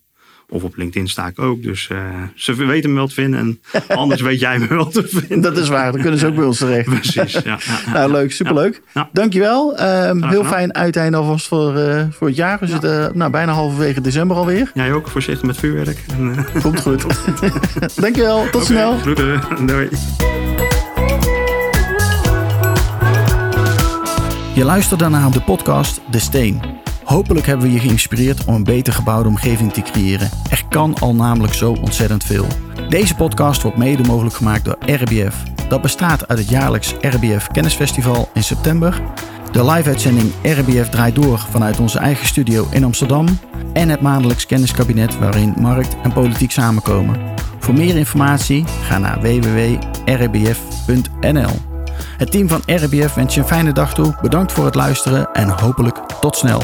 Of 0.52 0.62
op 0.62 0.76
LinkedIn 0.76 1.08
sta 1.08 1.26
ik 1.26 1.38
ook. 1.38 1.62
Dus 1.62 1.88
uh, 1.92 1.98
ze 2.34 2.54
weten 2.54 2.90
me 2.90 2.96
wel 2.96 3.06
te 3.06 3.14
vinden. 3.14 3.40
En 3.40 3.60
anders 3.96 4.20
weet 4.20 4.40
jij 4.40 4.58
me 4.58 4.66
wel 4.66 4.88
te 4.88 5.08
vinden. 5.08 5.40
Dat 5.40 5.56
is 5.56 5.68
waar. 5.68 5.92
Dan 5.92 6.00
kunnen 6.00 6.18
ze 6.18 6.26
ook 6.26 6.34
bij 6.34 6.44
ons 6.44 6.58
terecht. 6.58 6.88
Precies. 6.88 7.32
Ja, 7.32 7.40
ja, 7.44 7.58
ja 7.86 7.92
nou, 7.92 8.10
leuk. 8.10 8.32
Superleuk. 8.32 8.82
Ja. 8.94 9.08
Dankjewel. 9.12 9.80
Um, 9.80 10.24
heel 10.24 10.44
fijn 10.44 10.74
uiteinde 10.74 11.16
alvast 11.16 11.48
voor, 11.48 11.76
uh, 11.76 12.02
voor 12.10 12.26
het 12.26 12.36
jaar. 12.36 12.58
We 12.58 12.66
zitten 12.66 13.10
nou, 13.14 13.30
bijna 13.30 13.52
halverwege 13.52 14.00
december 14.00 14.36
alweer. 14.36 14.70
Jij 14.74 14.92
ook. 14.92 15.08
Voorzichtig 15.08 15.46
met 15.46 15.56
vuurwerk. 15.56 15.98
En. 16.10 16.46
Komt 16.62 16.80
goed. 16.80 17.04
Dankjewel. 17.96 18.44
Tot 18.44 18.54
okay, 18.54 18.66
snel. 18.66 18.98
Groeten. 18.98 19.40
Doei. 19.66 19.88
Je 24.54 24.64
luistert 24.64 25.00
daarna 25.00 25.20
naar 25.20 25.30
de 25.30 25.42
podcast 25.42 26.00
De 26.10 26.18
Steen. 26.18 26.81
Hopelijk 27.04 27.46
hebben 27.46 27.66
we 27.66 27.72
je 27.72 27.78
geïnspireerd 27.80 28.44
om 28.44 28.54
een 28.54 28.64
beter 28.64 28.92
gebouwde 28.92 29.28
omgeving 29.28 29.72
te 29.72 29.82
creëren. 29.82 30.30
Er 30.50 30.62
kan 30.68 30.94
al 31.00 31.14
namelijk 31.14 31.54
zo 31.54 31.72
ontzettend 31.72 32.24
veel. 32.24 32.46
Deze 32.88 33.14
podcast 33.14 33.62
wordt 33.62 33.76
mede 33.76 34.02
mogelijk 34.02 34.34
gemaakt 34.34 34.64
door 34.64 34.76
RBF. 34.86 35.36
Dat 35.68 35.82
bestaat 35.82 36.28
uit 36.28 36.38
het 36.38 36.48
jaarlijks 36.48 36.94
RBF 37.00 37.46
Kennisfestival 37.46 38.30
in 38.34 38.44
september, 38.44 39.02
de 39.52 39.64
live-uitzending 39.64 40.32
RBF 40.42 40.88
draait 40.88 41.14
door 41.14 41.38
vanuit 41.38 41.80
onze 41.80 41.98
eigen 41.98 42.26
studio 42.26 42.66
in 42.70 42.84
Amsterdam 42.84 43.26
en 43.72 43.88
het 43.88 44.00
maandelijks 44.00 44.46
kenniskabinet 44.46 45.18
waarin 45.18 45.54
markt 45.58 45.96
en 46.02 46.12
politiek 46.12 46.50
samenkomen. 46.50 47.20
Voor 47.58 47.74
meer 47.74 47.96
informatie 47.96 48.64
ga 48.82 48.98
naar 48.98 49.20
www.rbf.nl. 49.20 50.50
Het 52.16 52.30
team 52.30 52.48
van 52.48 52.62
RBF 52.66 53.14
wens 53.14 53.34
je 53.34 53.40
een 53.40 53.46
fijne 53.46 53.72
dag 53.72 53.94
toe. 53.94 54.14
Bedankt 54.20 54.52
voor 54.52 54.64
het 54.64 54.74
luisteren 54.74 55.32
en 55.32 55.48
hopelijk 55.48 55.96
tot 56.20 56.36
snel. 56.36 56.62